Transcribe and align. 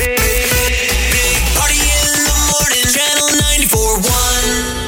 Party 0.00 1.76
in 1.76 2.24
the 2.24 2.32
morning, 2.48 2.86
channel 2.88 3.28
94.1. 3.28 4.79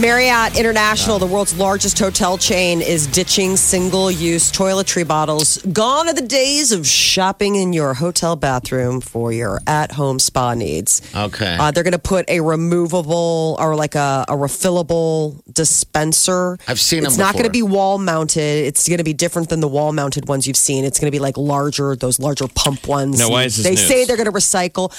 Marriott 0.00 0.58
International, 0.58 1.18
the 1.18 1.26
world's 1.26 1.56
largest 1.56 1.98
hotel 1.98 2.36
chain, 2.36 2.82
is 2.82 3.06
ditching 3.06 3.56
single 3.56 4.10
use 4.10 4.52
toiletry 4.52 5.08
bottles. 5.08 5.56
Gone 5.72 6.06
are 6.06 6.12
the 6.12 6.20
days 6.20 6.70
of 6.70 6.86
shopping 6.86 7.54
in 7.54 7.72
your 7.72 7.94
hotel 7.94 8.36
bathroom 8.36 9.00
for 9.00 9.32
your 9.32 9.60
at 9.66 9.92
home 9.92 10.18
spa 10.18 10.52
needs. 10.52 11.00
Okay. 11.16 11.56
Uh, 11.58 11.70
they're 11.70 11.82
going 11.82 11.92
to 11.92 11.98
put 11.98 12.28
a 12.28 12.40
removable 12.40 13.56
or 13.58 13.74
like 13.74 13.94
a, 13.94 14.26
a 14.28 14.32
refillable 14.34 15.40
dispenser. 15.54 16.58
I've 16.68 16.78
seen 16.78 17.00
them 17.00 17.08
It's 17.08 17.16
not 17.16 17.32
going 17.32 17.46
to 17.46 17.50
be 17.50 17.62
wall 17.62 17.96
mounted. 17.96 18.66
It's 18.66 18.86
going 18.86 18.98
to 18.98 19.04
be 19.04 19.14
different 19.14 19.48
than 19.48 19.60
the 19.60 19.68
wall 19.68 19.92
mounted 19.92 20.28
ones 20.28 20.46
you've 20.46 20.58
seen. 20.58 20.84
It's 20.84 21.00
going 21.00 21.10
to 21.10 21.16
be 21.16 21.20
like 21.20 21.38
larger, 21.38 21.96
those 21.96 22.20
larger 22.20 22.48
pump 22.48 22.86
ones. 22.86 23.18
Now, 23.18 23.30
why 23.30 23.44
is 23.44 23.56
this 23.56 23.64
They 23.64 23.70
news? 23.70 23.86
say 23.86 24.04
they're 24.04 24.16
going 24.16 24.26
to 24.26 24.32
recycle. 24.32 24.92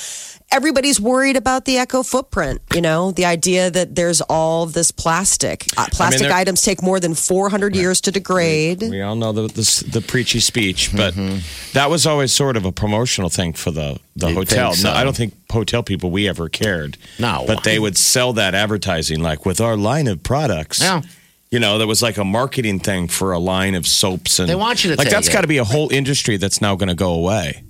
Everybody's 0.50 1.00
worried 1.00 1.36
about 1.36 1.66
the 1.66 1.78
eco 1.78 2.04
footprint. 2.04 2.62
You 2.74 2.80
know, 2.82 3.12
the 3.12 3.26
idea 3.26 3.70
that 3.70 3.96
there's 3.96 4.22
all 4.22 4.66
this 4.66 4.92
plastic. 4.92 5.66
Uh, 5.78 5.88
plastic 5.92 6.22
they're- 6.24 6.32
items 6.32 6.62
take 6.62 6.82
more 6.82 7.00
than 7.02 7.16
400 7.16 7.76
years 7.76 8.00
to 8.02 8.12
degrade. 8.12 8.82
We 8.82 9.02
all 9.02 9.16
know 9.16 9.34
the 9.34 9.48
the, 9.50 9.86
the 9.92 10.02
preachy 10.02 10.40
speech, 10.40 10.92
but 10.96 11.14
that 11.74 11.90
was 11.90 12.08
always 12.08 12.32
sort 12.32 12.56
of 12.56 12.64
a 12.66 12.72
promotional 12.72 13.30
thing 13.30 13.54
for 13.54 13.72
the 13.72 14.00
the 14.16 14.28
You'd 14.30 14.36
hotel. 14.38 14.72
think 14.72 14.84
No. 14.86 14.92
I 14.94 15.04
don't 15.04 15.16
think 15.16 15.34
hotel 15.52 15.84
people 15.84 16.12
we 16.12 16.30
ever 16.30 16.48
cared. 16.50 16.98
No. 17.20 17.44
but 17.46 17.64
they 17.64 17.78
would 17.78 17.98
sell 17.98 18.34
that 18.34 18.56
advertising 18.56 19.22
like 19.22 19.46
with 19.46 19.60
our 19.60 19.76
line 19.76 20.08
of 20.08 20.24
products. 20.24 20.82
Yeah. 20.82 21.02
You 21.52 21.60
know, 21.60 21.78
that 21.78 21.88
was 21.88 22.02
like 22.02 22.18
a 22.18 22.26
marketing 22.26 22.80
thing 22.80 23.08
for 23.10 23.32
a 23.34 23.40
line 23.40 23.76
of 23.76 23.86
soaps 23.88 24.40
and 24.40 24.50
They 24.50 24.56
want 24.56 24.84
you 24.84 24.92
to 24.92 24.98
like 24.98 25.06
take 25.08 25.14
that's 25.14 25.28
it. 25.28 25.34
got 25.34 25.42
to 25.42 25.48
be 25.48 25.58
a 25.60 25.64
whole 25.64 25.90
industry 25.92 26.38
that's 26.38 26.62
now 26.62 26.76
going 26.76 26.90
to 26.90 26.96
go 26.96 27.12
away. 27.14 27.64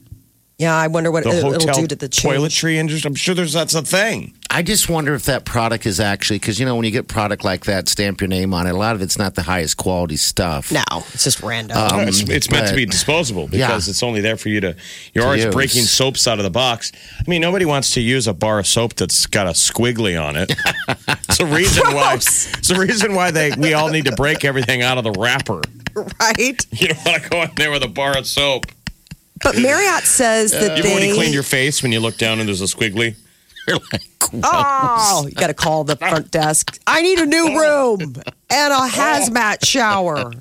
Yeah, 0.58 0.76
I 0.76 0.88
wonder 0.88 1.12
what 1.12 1.24
The 1.24 1.30
it, 1.38 1.44
hotel 1.44 1.70
it'll 1.70 1.82
do 1.82 1.88
to 1.88 1.96
the 1.96 2.10
change. 2.10 2.36
toiletry 2.36 2.76
industry. 2.78 3.08
I'm 3.08 3.14
sure 3.14 3.36
there's 3.36 3.54
that's 3.54 3.76
a 3.76 3.84
thing. 3.84 4.34
I 4.50 4.64
just 4.64 4.90
wonder 4.90 5.14
if 5.14 5.26
that 5.26 5.46
product 5.46 5.86
is 5.86 6.00
actually 6.00 6.40
because 6.40 6.60
you 6.60 6.66
know 6.66 6.76
when 6.76 6.84
you 6.84 6.90
get 6.90 7.08
product 7.08 7.44
like 7.44 7.66
that, 7.66 7.88
stamp 7.88 8.22
your 8.22 8.28
name 8.28 8.56
on 8.56 8.66
it. 8.66 8.72
A 8.72 8.78
lot 8.78 8.96
of 8.96 9.04
it's 9.04 9.20
not 9.20 9.36
the 9.36 9.44
highest 9.44 9.78
quality 9.78 10.18
stuff. 10.18 10.72
No, 10.72 10.82
it's 11.14 11.24
just 11.26 11.44
random. 11.44 11.78
Um, 11.78 12.00
it's, 12.08 12.22
it's 12.22 12.50
meant 12.50 12.68
to 12.70 12.76
be 12.76 12.88
disposable 12.88 13.46
because 13.48 13.88
Yeah. 13.88 13.92
it's 13.92 14.02
only 14.02 14.22
there 14.22 14.36
for 14.36 14.50
you 14.50 14.60
to. 14.62 14.76
You're 15.14 15.26
always 15.26 15.44
use. 15.44 15.54
breaking 15.54 15.84
soaps 15.84 16.28
out 16.28 16.40
of 16.40 16.44
the 16.44 16.50
box. 16.50 16.92
I 17.20 17.30
mean, 17.30 17.42
nobody 17.42 17.66
wants 17.66 17.92
to 17.92 18.02
use 18.02 18.26
a 18.26 18.34
bar 18.34 18.58
of 18.58 18.66
soap 18.66 18.96
that's 18.96 19.28
got 19.28 19.46
a 19.46 19.52
squiggly 19.52 20.20
on 20.20 20.36
it. 20.38 20.52
it's 21.30 21.40
a 21.40 21.46
reason 21.46 21.84
why. 21.94 22.16
It's 22.16 22.70
a 22.72 22.80
reason 22.80 23.14
why 23.14 23.30
they 23.30 23.52
we 23.60 23.74
all 23.76 23.90
need 23.90 24.06
to 24.06 24.16
break 24.16 24.44
everything 24.44 24.82
out 24.82 24.98
of 24.98 25.04
the 25.04 25.12
wrapper. 25.12 25.62
right? 26.20 26.66
You 26.72 26.88
don't 26.88 27.06
want 27.06 27.22
to 27.24 27.30
go 27.30 27.42
in 27.44 27.52
there 27.58 27.70
with 27.70 27.84
a 27.84 27.88
bar 27.88 28.18
of 28.18 28.26
soap. 28.26 28.66
But 29.54 29.62
Marriott 29.62 30.04
says 30.04 30.52
that 30.52 30.78
You 30.78 30.84
they. 30.84 30.90
know 30.90 30.96
when 30.96 31.08
you 31.08 31.16
cleaned 31.16 31.34
your 31.34 31.44
face 31.44 31.82
when 31.82 31.92
you 31.92 32.00
look 32.00 32.18
down 32.18 32.40
and 32.40 32.48
there's 32.48 32.62
a 32.62 32.66
squiggly. 32.66 33.16
You're 33.68 33.78
like. 33.92 34.02
Oh, 34.44 35.26
you 35.28 35.34
got 35.36 35.48
to 35.48 35.54
call 35.54 35.84
the 35.86 35.96
front 35.96 36.32
desk. 36.32 36.80
I 36.86 37.02
need 37.02 37.20
a 37.20 37.26
new 37.26 37.58
room 37.58 38.00
and 38.50 38.74
a 38.74 38.88
hazmat 38.88 39.66
shower. 39.66 40.32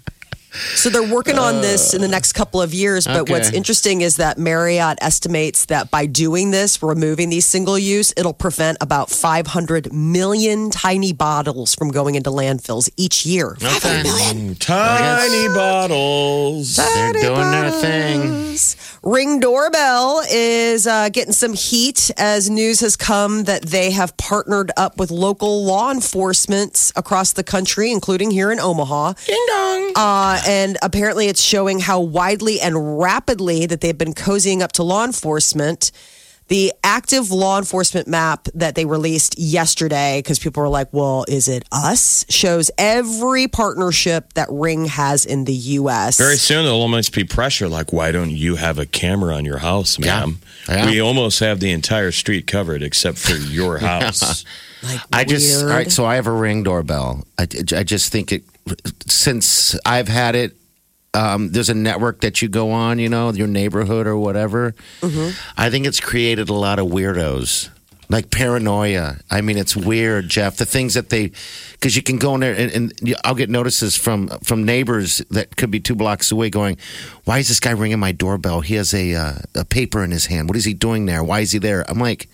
So 0.75 0.91
they're 0.91 1.03
working 1.15 1.39
on 1.39 1.61
this 1.61 1.94
in 1.94 2.00
the 2.00 2.09
next 2.09 2.33
couple 2.33 2.61
of 2.61 2.72
years. 2.75 3.06
But 3.06 3.28
what's 3.31 3.50
interesting 3.53 4.00
is 4.03 4.17
that 4.17 4.39
Marriott 4.39 4.99
estimates 5.00 5.67
that 5.67 5.91
by 5.91 6.06
doing 6.06 6.50
this, 6.50 6.83
removing 6.83 7.31
these 7.31 7.47
single 7.47 7.78
use, 7.78 8.12
it'll 8.17 8.33
prevent 8.34 8.78
about 8.81 9.11
500 9.11 9.93
million 9.93 10.71
tiny 10.71 11.12
bottles 11.12 11.75
from 11.75 11.91
going 11.91 12.15
into 12.15 12.31
landfills 12.31 12.89
each 12.97 13.25
year. 13.27 13.56
Okay. 13.62 14.03
Tiny 14.59 15.49
bottles. 15.55 16.77
They're 16.77 17.12
doing 17.12 17.50
their 17.50 17.71
thing. 17.71 18.56
Ring 19.03 19.41
doorbell 19.41 20.23
is 20.31 20.87
uh, 20.87 21.09
getting 21.11 21.33
some 21.33 21.53
heat 21.55 22.11
as 22.17 22.50
news 22.50 22.81
has 22.81 22.97
come 22.97 23.44
that 23.44 23.62
they 23.62 23.91
have 23.93 24.17
partnered 24.17 24.73
up 24.77 24.99
with 24.99 25.11
local 25.11 25.65
law 25.65 25.91
enforcement 25.93 26.91
across 26.97 27.33
the 27.33 27.44
country, 27.44 27.93
including 27.93 28.31
here 28.31 28.50
in 28.50 28.59
Omaha. 28.59 29.12
Ding 29.27 29.47
dong. 29.49 29.93
Uh, 29.94 30.41
and 30.47 30.79
apparently, 30.83 31.27
it's 31.27 31.43
showing 31.43 31.81
how 31.81 32.01
widely 32.01 32.61
and 32.61 32.99
rapidly 32.99 33.67
that 33.67 33.81
they've 33.81 33.97
been 33.97 34.15
cozying 34.15 34.61
up 34.61 34.73
to 34.73 34.83
law 34.83 35.05
enforcement. 35.05 35.91
The 36.49 36.73
active 36.84 37.33
law 37.33 37.59
enforcement 37.59 38.07
map 38.07 38.47
that 38.55 38.77
they 38.77 38.85
released 38.85 39.37
yesterday, 39.37 40.21
because 40.21 40.39
people 40.39 40.62
were 40.62 40.69
like, 40.69 40.87
well, 40.93 41.25
is 41.27 41.49
it 41.49 41.65
us? 41.73 42.25
Shows 42.29 42.71
every 42.79 43.49
partnership 43.49 44.33
that 44.35 44.47
Ring 44.49 44.85
has 44.85 45.27
in 45.27 45.45
the 45.45 45.53
U.S. 45.53 46.19
Very 46.19 46.37
soon 46.37 46.62
there'll 46.62 46.81
almost 46.81 47.12
be 47.12 47.25
pressure 47.25 47.69
like, 47.69 47.93
why 47.93 48.12
don't 48.12 48.31
you 48.31 48.55
have 48.55 48.79
a 48.79 48.87
camera 48.87 49.35
on 49.35 49.45
your 49.45 49.59
house, 49.59 49.99
ma'am? 49.99 50.39
Yeah. 50.69 50.87
We 50.87 51.01
almost 51.01 51.41
have 51.41 51.59
the 51.59 51.73
entire 51.73 52.12
street 52.12 52.47
covered 52.47 52.81
except 52.81 53.19
for 53.19 53.35
your 53.35 53.79
house. 53.91 54.45
Like, 54.85 55.01
I 55.12 55.25
just 55.25 55.65
all 55.65 55.69
weird. 55.69 55.91
So 55.91 56.05
I 56.05 56.15
have 56.15 56.29
a 56.29 56.33
ring 56.33 56.62
doorbell. 56.62 57.27
I, 57.39 57.49
I 57.75 57.83
just 57.83 58.12
think 58.12 58.31
it 58.31 58.45
since 59.06 59.78
I've 59.84 60.09
had 60.09 60.34
it. 60.34 60.56
Um, 61.15 61.50
there's 61.53 61.71
a 61.71 61.75
network 61.75 62.21
that 62.21 62.43
you 62.43 62.49
go 62.49 62.72
on, 62.72 62.99
you 62.99 63.09
know, 63.09 63.32
your 63.32 63.47
neighborhood 63.47 64.06
or 64.06 64.19
whatever. 64.19 64.75
I 65.56 65.71
think 65.71 65.87
it's 65.87 65.99
created 66.00 66.50
a 66.50 66.53
lot 66.53 66.78
of 66.78 66.88
weirdos, 66.88 67.71
like 68.10 68.31
paranoia. 68.31 69.16
I 69.31 69.41
mean, 69.41 69.56
it's 69.56 69.75
weird, 69.75 70.28
Jeff. 70.28 70.59
The 70.59 70.66
things 70.66 70.93
that 70.93 71.09
they, 71.09 71.31
because 71.72 71.97
you 71.97 72.03
can 72.03 72.19
go 72.19 72.34
in 72.34 72.41
there 72.41 72.55
and, 72.55 72.71
and 72.71 73.15
I'll 73.25 73.34
get 73.34 73.49
notices 73.49 73.97
from 73.97 74.28
from 74.44 74.65
neighbors 74.65 75.19
that 75.31 75.56
could 75.56 75.71
be 75.71 75.81
two 75.81 75.94
blocks 75.94 76.31
away, 76.31 76.50
going, 76.50 76.76
"Why 77.25 77.38
is 77.38 77.49
this 77.49 77.60
guy 77.60 77.71
ringing 77.71 77.99
my 77.99 78.12
doorbell? 78.12 78.60
He 78.60 78.75
has 78.75 78.93
a 78.93 79.15
uh, 79.15 79.32
a 79.55 79.65
paper 79.65 80.05
in 80.05 80.10
his 80.10 80.26
hand. 80.26 80.50
What 80.50 80.56
is 80.59 80.66
he 80.66 80.75
doing 80.75 81.06
there? 81.06 81.25
Why 81.25 81.41
is 81.41 81.53
he 81.53 81.59
there?" 81.59 81.88
I'm 81.91 81.99
like. 81.99 82.28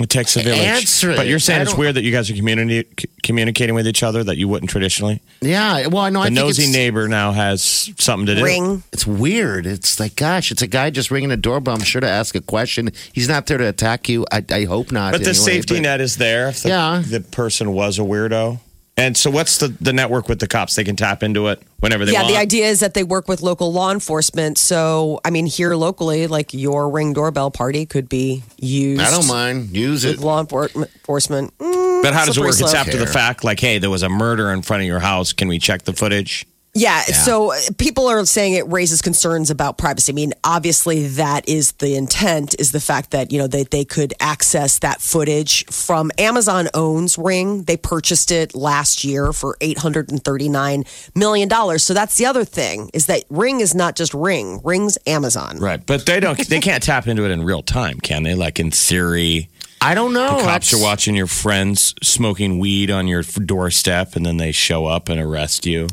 It 0.00 0.08
takes 0.08 0.36
a 0.36 0.42
village. 0.42 0.58
Answer. 0.58 1.14
But 1.14 1.26
you're 1.26 1.38
saying 1.38 1.60
it's 1.62 1.74
weird 1.74 1.96
that 1.96 2.02
you 2.02 2.12
guys 2.12 2.30
are 2.30 2.32
communi- 2.34 2.86
c- 2.98 3.08
communicating 3.22 3.74
with 3.74 3.86
each 3.86 4.02
other 4.02 4.24
that 4.24 4.38
you 4.38 4.48
wouldn't 4.48 4.70
traditionally. 4.70 5.20
Yeah, 5.42 5.86
well, 5.88 6.02
I 6.04 6.08
know. 6.08 6.20
I 6.20 6.30
The 6.30 6.34
think 6.36 6.46
nosy 6.46 6.62
it's- 6.62 6.74
neighbor 6.74 7.08
now 7.08 7.32
has 7.32 7.90
something 7.98 8.24
to 8.26 8.36
do. 8.36 8.42
Ring. 8.42 8.82
It's 8.94 9.06
weird. 9.06 9.66
It's 9.66 10.00
like, 10.00 10.16
gosh, 10.16 10.50
it's 10.50 10.62
a 10.62 10.66
guy 10.66 10.88
just 10.88 11.10
ringing 11.10 11.30
a 11.30 11.36
doorbell. 11.36 11.74
I'm 11.74 11.82
sure 11.82 12.00
to 12.00 12.08
ask 12.08 12.34
a 12.34 12.40
question. 12.40 12.90
He's 13.12 13.28
not 13.28 13.46
there 13.46 13.58
to 13.58 13.68
attack 13.68 14.08
you. 14.08 14.24
I, 14.32 14.42
I 14.50 14.64
hope 14.64 14.92
not. 14.92 15.12
But 15.12 15.24
the 15.24 15.30
anyway, 15.30 15.44
safety 15.44 15.74
but- 15.74 15.82
net 15.82 16.00
is 16.00 16.16
there 16.16 16.48
if 16.48 16.62
the, 16.62 16.70
Yeah. 16.70 17.02
the 17.06 17.20
person 17.20 17.72
was 17.74 17.98
a 17.98 18.02
weirdo. 18.02 18.60
And 18.96 19.16
so, 19.16 19.30
what's 19.30 19.56
the, 19.56 19.68
the 19.68 19.92
network 19.92 20.28
with 20.28 20.38
the 20.38 20.46
cops? 20.46 20.74
They 20.74 20.84
can 20.84 20.96
tap 20.96 21.22
into 21.22 21.48
it 21.48 21.62
whenever 21.80 22.04
they 22.04 22.12
yeah, 22.12 22.20
want. 22.20 22.30
Yeah, 22.30 22.36
the 22.36 22.42
idea 22.42 22.66
is 22.66 22.80
that 22.80 22.92
they 22.92 23.02
work 23.02 23.26
with 23.26 23.40
local 23.40 23.72
law 23.72 23.90
enforcement. 23.90 24.58
So, 24.58 25.18
I 25.24 25.30
mean, 25.30 25.46
here 25.46 25.74
locally, 25.74 26.26
like 26.26 26.52
your 26.52 26.90
ring 26.90 27.14
doorbell 27.14 27.50
party 27.50 27.86
could 27.86 28.08
be 28.08 28.42
used. 28.58 29.00
I 29.00 29.10
don't 29.10 29.26
mind. 29.26 29.74
Use 29.74 30.04
With 30.04 30.18
it. 30.18 30.20
law 30.20 30.42
enfor- 30.44 30.74
enforcement. 30.76 31.56
Mm, 31.56 32.02
But 32.02 32.12
how 32.12 32.26
does 32.26 32.30
it 32.30 32.34
slippery 32.34 32.48
work? 32.48 32.60
It's 32.60 32.70
slope. 32.70 32.74
after 32.74 32.98
the 32.98 33.06
fact. 33.06 33.44
Like, 33.44 33.60
hey, 33.60 33.78
there 33.78 33.90
was 33.90 34.02
a 34.02 34.10
murder 34.10 34.50
in 34.50 34.60
front 34.60 34.82
of 34.82 34.86
your 34.86 35.00
house. 35.00 35.32
Can 35.32 35.48
we 35.48 35.58
check 35.58 35.82
the 35.82 35.94
footage? 35.94 36.46
Yeah, 36.74 37.02
so 37.02 37.52
uh, 37.52 37.58
people 37.76 38.08
are 38.08 38.24
saying 38.24 38.54
it 38.54 38.66
raises 38.66 39.02
concerns 39.02 39.50
about 39.50 39.76
privacy. 39.76 40.10
I 40.10 40.14
mean, 40.14 40.32
obviously, 40.42 41.06
that 41.08 41.46
is 41.46 41.72
the 41.72 41.96
intent. 41.96 42.56
Is 42.58 42.72
the 42.72 42.80
fact 42.80 43.10
that 43.10 43.30
you 43.30 43.38
know 43.38 43.46
that 43.46 43.70
they 43.70 43.84
could 43.84 44.14
access 44.20 44.78
that 44.78 45.02
footage 45.02 45.66
from 45.66 46.10
Amazon 46.16 46.68
owns 46.72 47.18
Ring. 47.18 47.64
They 47.64 47.76
purchased 47.76 48.30
it 48.30 48.54
last 48.54 49.04
year 49.04 49.34
for 49.34 49.58
eight 49.60 49.76
hundred 49.76 50.10
and 50.10 50.24
thirty 50.24 50.48
nine 50.48 50.84
million 51.14 51.46
dollars. 51.46 51.82
So 51.82 51.92
that's 51.92 52.16
the 52.16 52.24
other 52.24 52.42
thing 52.44 52.88
is 52.94 53.04
that 53.04 53.24
Ring 53.28 53.60
is 53.60 53.74
not 53.74 53.94
just 53.94 54.14
Ring. 54.14 54.58
Ring's 54.64 54.96
Amazon. 55.06 55.58
Right. 55.58 55.84
But 55.84 56.06
they 56.06 56.20
don't. 56.20 56.38
they 56.48 56.60
can't 56.60 56.82
tap 56.90 57.06
into 57.06 57.26
it 57.26 57.30
in 57.30 57.44
real 57.44 57.62
time, 57.62 58.00
can 58.00 58.22
they? 58.22 58.34
Like 58.34 58.58
in 58.58 58.70
theory, 58.70 59.50
I 59.82 59.94
don't 59.94 60.14
know. 60.14 60.38
the 60.38 60.42
cops 60.44 60.70
That's- 60.70 60.74
are 60.74 60.82
watching 60.82 61.16
your 61.16 61.26
friends 61.26 61.94
smoking 62.02 62.58
weed 62.58 62.90
on 62.90 63.08
your 63.08 63.22
doorstep, 63.22 64.16
and 64.16 64.24
then 64.24 64.38
they 64.38 64.52
show 64.52 64.86
up 64.86 65.10
and 65.10 65.20
arrest 65.20 65.66
you. 65.66 65.88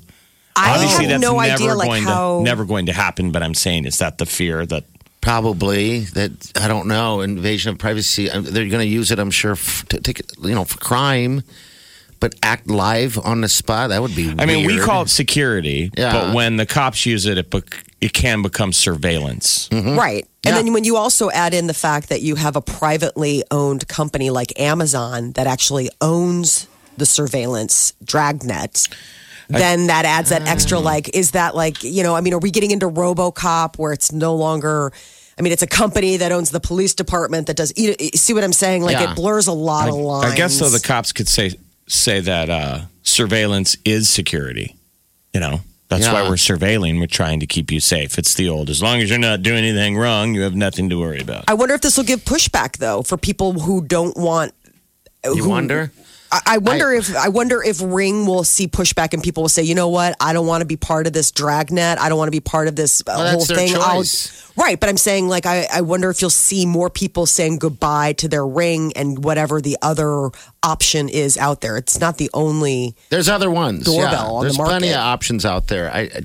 I 0.60 0.74
Obviously, 0.76 1.06
have 1.06 1.22
that's 1.22 1.32
no 1.32 1.40
never 1.40 1.54
idea 1.54 1.76
like 1.76 1.88
going 1.88 2.04
how 2.04 2.38
to 2.40 2.44
never 2.44 2.66
going 2.66 2.86
to 2.88 2.94
happen. 2.94 3.32
But 3.32 3.44
I'm 3.44 3.54
saying, 3.54 3.86
is 3.86 3.98
that 4.00 4.18
the 4.18 4.26
fear 4.26 4.66
that 4.66 4.84
Probably 5.22 6.00
that 6.16 6.32
I 6.56 6.70
don't 6.70 6.88
know 6.88 7.20
invasion 7.22 7.74
of 7.74 7.78
privacy. 7.78 8.32
uh, 8.32 8.40
They're 8.40 8.70
going 8.70 8.80
to 8.88 8.88
use 8.88 9.12
it, 9.12 9.20
I'm 9.20 9.32
sure, 9.32 9.52
f- 9.52 9.86
to 9.90 10.00
take 10.00 10.22
it, 10.22 10.32
you 10.42 10.56
know 10.56 10.64
for 10.64 10.78
crime, 10.80 11.44
but 12.22 12.36
act 12.42 12.68
live 12.68 13.18
on 13.18 13.42
the 13.42 13.50
spot. 13.50 13.90
That 13.90 14.02
would 14.02 14.16
be. 14.16 14.34
I 14.40 14.46
mean, 14.46 14.66
we 14.66 14.76
weird. 14.76 14.86
call 14.86 15.02
it 15.04 15.10
security, 15.10 15.92
Yeah. 15.98 16.14
but 16.14 16.34
when 16.34 16.56
the 16.56 16.66
cops 16.66 17.06
use 17.06 17.26
it, 17.26 17.38
it, 17.38 17.50
bec- 17.50 17.84
it 18.00 18.14
can 18.14 18.42
become 18.42 18.72
surveillance. 18.72 19.68
Mm-hmm. 19.70 20.00
right. 20.00 20.26
And 20.46 20.56
Yeah. 20.56 20.62
then 20.64 20.72
when 20.74 20.86
you 20.86 20.96
also 20.96 21.30
add 21.32 21.54
in 21.54 21.68
the 21.68 21.74
fact 21.74 22.08
that 22.10 22.22
you 22.22 22.36
have 22.36 22.56
a 22.56 22.62
privately 22.62 23.44
owned 23.52 23.90
company 23.90 24.30
like 24.30 24.58
Amazon 24.58 25.34
that 25.34 25.48
actually 25.48 25.90
owns 26.00 26.68
the 26.96 27.06
surveillance 27.06 27.92
dragnet, 28.06 28.88
then 29.50 29.88
that 29.88 30.06
adds 30.06 30.30
that 30.30 30.48
extra 30.48 30.78
Mm. 30.78 30.84
like, 30.84 31.16
is 31.16 31.32
that 31.32 31.56
like, 31.56 31.84
you 31.84 32.04
know, 32.04 32.16
I 32.16 32.22
mean, 32.22 32.34
are 32.34 32.40
we 32.40 32.52
getting 32.52 32.72
into 32.72 32.88
Robocop 32.88 33.78
where 33.78 33.92
it's 33.92 34.12
no 34.12 34.36
longer, 34.36 34.92
I 35.38 35.42
mean, 35.42 35.52
it's 35.52 35.64
a 35.64 35.68
company 35.68 36.18
that 36.18 36.32
owns 36.32 36.52
the 36.52 36.60
police 36.60 36.94
department 36.94 37.48
that 37.48 37.56
does, 37.58 37.74
you, 37.76 37.96
you 38.00 38.10
see 38.16 38.34
what 38.34 38.44
I'm 38.44 38.54
saying? 38.54 38.84
Like 38.84 38.98
Yeah. 39.00 39.12
it 39.12 39.16
blurs 39.16 39.48
a 39.48 39.52
lot 39.54 39.90
of 39.90 39.96
lines. 39.96 40.32
I 40.32 40.36
guess 40.36 40.58
so. 40.58 40.70
the 40.70 40.80
cops 40.80 41.12
could 41.12 41.28
say 41.28 41.52
say 41.88 42.20
that 42.20 42.50
uh, 42.52 42.82
surveillance 43.02 43.76
is 43.84 44.08
security. 44.08 44.76
You 45.34 45.40
know, 45.40 45.62
that's 45.88 46.06
Yeah. 46.06 46.14
why 46.14 46.24
we're 46.30 46.36
surveilling. 46.36 47.00
We're 47.00 47.08
trying 47.08 47.40
to 47.40 47.48
keep 47.48 47.72
you 47.72 47.80
safe. 47.80 48.20
It's 48.20 48.36
the 48.36 48.48
old. 48.50 48.70
As 48.70 48.84
long 48.84 49.00
as 49.02 49.10
you're 49.10 49.18
not 49.18 49.42
doing 49.42 49.64
anything 49.64 49.98
wrong, 49.98 50.36
you 50.36 50.42
have 50.42 50.56
nothing 50.56 50.90
to 50.92 51.00
worry 51.00 51.20
about. 51.22 51.46
I 51.48 51.56
wonder 51.56 51.74
if 51.74 51.82
this 51.82 51.98
will 51.98 52.04
give 52.04 52.24
pushback 52.26 52.78
though 52.78 53.02
for 53.02 53.18
people 53.18 53.54
who 53.54 53.82
don't 53.82 54.16
want. 54.16 54.54
You 55.24 55.36
who- 55.44 55.50
wonder? 55.50 55.92
I, 56.32 56.42
I 56.46 56.58
wonder 56.60 56.92
if 56.92 57.16
I 57.16 57.30
wonder 57.30 57.64
if 57.64 57.82
Ring 57.82 58.26
will 58.26 58.44
see 58.44 58.68
pushback 58.68 59.14
and 59.14 59.24
people 59.24 59.44
will 59.44 59.50
say, 59.50 59.64
you 59.64 59.76
know 59.76 59.90
what, 59.90 60.16
I 60.20 60.34
don't 60.34 60.46
want 60.48 60.62
to 60.62 60.66
be 60.66 60.78
part 60.78 61.08
of 61.08 61.14
this 61.14 61.32
dragnet. 61.32 61.98
I 62.00 62.10
don't 62.10 62.18
want 62.18 62.28
to 62.28 62.32
be 62.32 62.40
part 62.40 62.68
of 62.68 62.76
this 62.76 63.02
uh, 63.02 63.04
Well, 63.08 63.32
whole 63.32 63.46
thing. 63.46 63.76
I'll- 63.76 64.04
right, 64.58 64.80
but 64.80 64.90
I'm 64.90 64.98
saying 64.98 65.28
like 65.28 65.46
I, 65.46 65.68
I 65.74 65.82
wonder 65.82 66.10
if 66.10 66.22
you'll 66.22 66.30
see 66.30 66.66
more 66.66 66.90
people 66.90 67.26
saying 67.26 67.60
goodbye 67.60 68.14
to 68.14 68.28
their 68.28 68.46
Ring 68.46 68.94
and 68.96 69.24
whatever 69.24 69.62
the 69.62 69.78
other 69.82 70.30
option 70.62 71.10
is 71.10 71.38
out 71.38 71.62
there. 71.62 71.78
It's 71.78 72.00
not 72.00 72.18
the 72.18 72.30
only. 72.34 72.96
There's 73.10 73.30
other 73.30 73.50
ones. 73.50 73.86
Doorbell 73.86 74.12
yeah. 74.12 74.20
on 74.24 74.40
the 74.42 74.44
There's 74.50 74.58
plenty 74.58 74.90
of 74.90 74.98
options 74.98 75.46
out 75.46 75.68
there. 75.68 75.90
I, 75.92 76.00
I- 76.02 76.22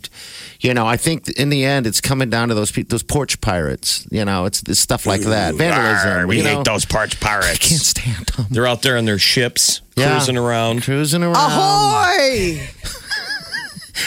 you 0.61 0.73
know, 0.73 0.87
I 0.87 0.97
think 0.97 1.29
in 1.29 1.51
the 1.51 1.63
end, 1.67 1.87
it's 1.87 2.01
coming 2.01 2.31
down 2.31 2.49
to 2.49 2.55
those 2.55 2.73
people, 2.73 2.89
those 2.95 3.03
porch 3.03 3.39
pirates. 3.43 4.07
You 4.11 4.25
know, 4.25 4.47
it's, 4.47 4.63
it's 4.67 4.81
stuff 4.81 5.05
like 5.05 5.21
that, 5.23 5.55
vandalism. 5.57 6.09
Arr, 6.11 6.27
we 6.27 6.39
you 6.39 6.43
hate 6.43 6.55
know. 6.55 6.63
those 6.63 6.87
pirates. 6.87 7.17
I 7.23 7.57
can't 7.57 7.81
stand 7.83 8.27
them. 8.29 8.47
They're 8.51 8.67
out 8.67 8.81
there 8.81 8.97
on 8.97 9.05
their 9.05 9.19
ships, 9.19 9.83
Yeah. 9.97 10.11
cruising 10.17 10.37
around. 10.37 10.83
Cruising 10.83 11.23
around. 11.23 11.37
Ahoy! 11.37 12.61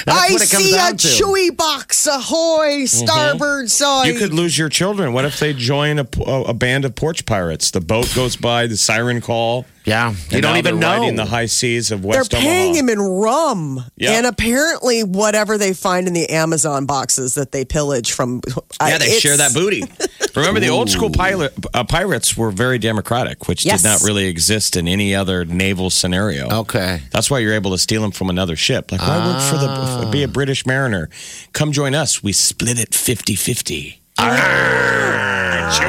I 0.06 0.30
what 0.32 0.42
it 0.42 0.50
comes 0.52 0.64
see 0.66 0.76
a 0.76 0.90
to. 0.92 0.96
chewy 1.24 1.56
box. 1.56 2.06
Ahoy! 2.08 2.84
Mm-hmm. 2.84 2.86
Starboard 2.86 3.70
side. 3.70 4.08
You 4.08 4.20
could 4.20 4.34
lose 4.34 4.58
your 4.58 4.70
children. 4.70 5.14
What 5.14 5.26
if 5.26 5.40
they 5.40 5.54
join 5.54 6.00
a, 6.00 6.08
a 6.26 6.54
band 6.54 6.86
of 6.86 6.96
porch 6.96 7.26
pirates? 7.26 7.72
The 7.72 7.82
boat 7.82 8.12
goes 8.14 8.36
by, 8.36 8.68
the 8.68 8.78
siren 8.78 9.22
call. 9.22 9.66
Yeah, 9.86 10.14
you 10.30 10.42
don't 10.42 10.58
even 10.58 10.80
know. 10.80 10.98
riding 11.00 11.16
the 11.16 11.24
high 11.26 11.46
seas 11.46 11.92
of 11.92 12.04
West 12.04 12.32
They're 12.32 12.42
paying 12.42 12.72
Omaha. 12.72 12.80
him 12.80 12.90
in 12.90 13.00
rum. 13.00 13.86
Yeah. 13.96 14.12
And 14.12 14.26
apparently, 14.26 15.06
whatever 15.06 15.58
they 15.58 15.72
find 15.74 16.08
in 16.08 16.14
the 16.14 16.30
Amazon 16.30 16.86
boxes 16.86 17.36
that 17.36 17.54
they 17.54 17.64
pillage 17.64 18.12
from. 18.12 18.42
Yeah, 18.82 18.98
they 18.98 19.12
share 19.12 19.38
that 19.38 19.54
booty. 19.54 19.84
Remember, 20.36 20.60
the 20.60 20.70
old 20.70 20.90
school 20.90 21.10
pilot, 21.10 21.54
uh, 21.74 21.84
pirates 21.84 22.36
were 22.38 22.52
very 22.52 22.78
democratic, 22.78 23.48
which 23.48 23.66
Yes. 23.66 23.82
did 23.82 23.88
not 23.90 24.02
really 24.02 24.26
exist 24.28 24.76
in 24.76 24.88
any 24.88 25.16
other 25.16 25.46
naval 25.46 25.90
scenario. 25.90 26.50
Okay. 26.50 27.02
That's 27.12 27.30
why 27.32 27.40
you're 27.40 27.54
able 27.54 27.72
to 27.72 27.78
steal 27.78 28.02
them 28.02 28.12
from 28.12 28.30
another 28.30 28.56
ship. 28.56 28.92
Like, 28.92 29.02
I 29.02 29.18
work 29.26 29.42
for 29.42 29.58
the, 29.58 29.68
ah. 29.70 30.10
be 30.12 30.24
a 30.24 30.28
British 30.28 30.66
mariner. 30.66 31.10
Come 31.54 31.72
join 31.72 31.96
us. 31.96 32.22
We 32.24 32.34
split 32.34 32.80
it 32.80 32.94
50 32.94 33.36
50. 33.36 34.02
Ah. 34.20 34.26
Ah. 34.30 35.87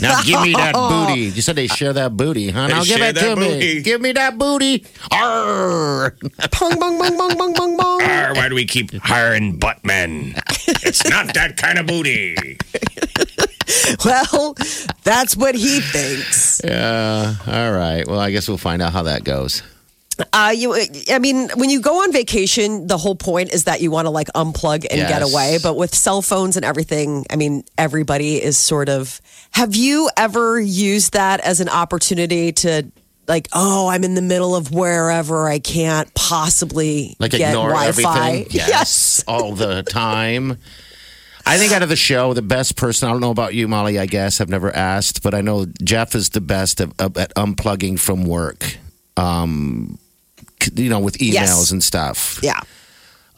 Chewy.com. 0.00 0.08
Now 0.08 0.22
give 0.22 0.40
me 0.42 0.52
that 0.54 0.74
booty. 1.08 1.20
You 1.22 1.42
said 1.42 1.56
they 1.56 1.66
share 1.66 1.92
that 1.92 2.16
booty, 2.16 2.50
huh? 2.50 2.66
They 2.68 2.72
Now 2.74 2.84
give 2.84 3.00
it 3.00 3.14
that 3.14 3.34
to 3.34 3.36
me. 3.36 3.82
Give 3.82 4.00
me 4.00 4.12
that 4.12 4.38
booty. 4.38 4.84
Arr. 5.12 6.16
Pong, 6.52 6.78
bong, 6.78 6.98
bong, 6.98 7.16
bong, 7.16 7.36
bong, 7.36 7.52
bong, 7.54 7.76
bong. 7.76 8.02
Arr, 8.02 8.34
why 8.34 8.48
do 8.48 8.54
we 8.54 8.64
keep 8.64 8.92
hiring 9.02 9.58
buttmen? 9.58 10.34
it's 10.84 11.08
not 11.08 11.34
that 11.34 11.56
kind 11.56 11.78
of 11.78 11.86
booty. 11.86 12.58
Well, 14.04 14.56
that's 15.04 15.36
what 15.36 15.54
he 15.54 15.80
thinks. 15.80 16.60
Yeah. 16.64 17.34
All 17.46 17.72
right. 17.72 18.04
Well, 18.06 18.18
I 18.18 18.30
guess 18.30 18.48
we'll 18.48 18.58
find 18.58 18.82
out 18.82 18.92
how 18.92 19.04
that 19.04 19.22
goes. 19.24 19.62
Uh, 20.32 20.52
you, 20.56 20.74
I 21.10 21.18
mean, 21.18 21.48
when 21.56 21.70
you 21.70 21.80
go 21.80 22.02
on 22.02 22.12
vacation, 22.12 22.86
the 22.86 22.98
whole 22.98 23.14
point 23.14 23.52
is 23.52 23.64
that 23.64 23.80
you 23.80 23.90
want 23.90 24.06
to 24.06 24.10
like 24.10 24.28
unplug 24.28 24.86
and 24.90 25.08
get 25.08 25.22
away. 25.22 25.58
But 25.62 25.76
with 25.76 25.94
cell 25.94 26.22
phones 26.22 26.56
and 26.56 26.64
everything, 26.64 27.26
I 27.30 27.36
mean, 27.36 27.64
everybody 27.78 28.42
is 28.42 28.58
sort 28.58 28.88
of. 28.88 29.20
Have 29.52 29.74
you 29.74 30.10
ever 30.16 30.60
used 30.60 31.12
that 31.14 31.40
as 31.40 31.60
an 31.60 31.68
opportunity 31.68 32.52
to? 32.52 32.90
Like, 33.28 33.46
oh, 33.52 33.86
I'm 33.88 34.02
in 34.02 34.14
the 34.16 34.22
middle 34.22 34.56
of 34.56 34.72
wherever 34.72 35.48
I 35.48 35.60
can't 35.60 36.12
possibly 36.14 37.14
Like 37.20 37.30
get 37.30 37.50
ignore 37.50 37.68
Wi-Fi. 37.70 38.28
everything. 38.30 38.46
Yes. 38.50 39.22
All 39.28 39.54
the 39.54 39.84
time. 39.84 40.58
I 41.46 41.56
think 41.56 41.72
out 41.72 41.82
of 41.84 41.88
the 41.88 41.96
show, 41.96 42.34
the 42.34 42.42
best 42.42 42.76
person, 42.76 43.08
I 43.08 43.12
don't 43.12 43.20
know 43.20 43.30
about 43.30 43.54
you, 43.54 43.68
Molly, 43.68 44.00
I 44.00 44.06
guess. 44.06 44.40
I've 44.40 44.48
never 44.48 44.74
asked, 44.74 45.22
but 45.22 45.32
I 45.34 45.42
know 45.42 45.64
Jeff 45.82 46.16
is 46.16 46.30
the 46.30 46.40
best 46.40 46.80
of, 46.80 46.90
at 47.00 47.32
unplugging 47.34 48.00
from 48.00 48.24
work. 48.24 48.76
Um, 49.16 49.98
you 50.74 50.90
know, 50.90 51.00
with 51.00 51.18
emails 51.18 51.32
Yes. 51.32 51.70
and 51.70 51.82
stuff. 51.82 52.38
Yeah. 52.42 52.60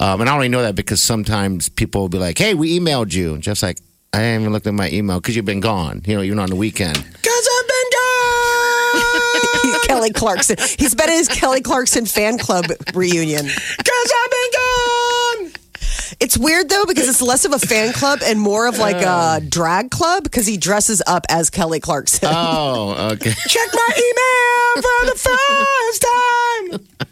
Um, 0.00 0.20
and 0.20 0.28
I 0.28 0.34
only 0.34 0.48
know 0.48 0.62
that 0.62 0.74
because 0.74 1.00
sometimes 1.00 1.68
people 1.68 2.00
will 2.02 2.08
be 2.08 2.18
like, 2.18 2.36
hey, 2.38 2.54
we 2.54 2.78
emailed 2.78 3.12
you. 3.12 3.34
And 3.34 3.42
Jeff's 3.42 3.62
like, 3.62 3.78
I 4.12 4.18
haven't 4.20 4.42
even 4.42 4.52
looked 4.52 4.66
at 4.66 4.74
my 4.74 4.90
email 4.90 5.20
because 5.20 5.36
you've 5.36 5.44
been 5.44 5.60
gone. 5.60 6.02
You 6.06 6.16
know, 6.16 6.22
you're 6.22 6.38
on 6.40 6.48
the 6.50 6.56
weekend. 6.56 6.96
Because 6.96 7.48
I've 7.58 7.68
been 7.68 7.90
gone. 7.92 9.80
Kelly 9.86 10.10
Clarkson. 10.10 10.56
He's 10.78 10.94
been 10.94 11.08
at 11.08 11.14
his 11.16 11.28
Kelly 11.28 11.60
Clarkson 11.60 12.06
fan 12.06 12.36
club 12.38 12.66
reunion. 12.94 13.44
Because 13.44 14.12
I've 14.24 14.30
been 14.30 14.50
gone. 14.52 15.52
It's 16.20 16.36
weird 16.38 16.68
though 16.68 16.84
because 16.86 17.08
it's 17.08 17.22
less 17.22 17.44
of 17.44 17.52
a 17.52 17.58
fan 17.58 17.92
club 17.92 18.20
and 18.24 18.38
more 18.40 18.66
of 18.66 18.78
like 18.78 18.96
a 19.02 19.40
drag 19.46 19.90
club 19.90 20.22
because 20.24 20.46
he 20.46 20.56
dresses 20.56 21.02
up 21.06 21.24
as 21.28 21.50
Kelly 21.50 21.80
Clarkson. 21.80 22.28
Oh, 22.30 23.10
okay. 23.12 23.30
Check 23.48 23.68
my 23.72 23.90
email 23.96 24.82
for 24.82 25.06
the 25.06 25.18
first 25.18 26.02
time. 26.02 27.08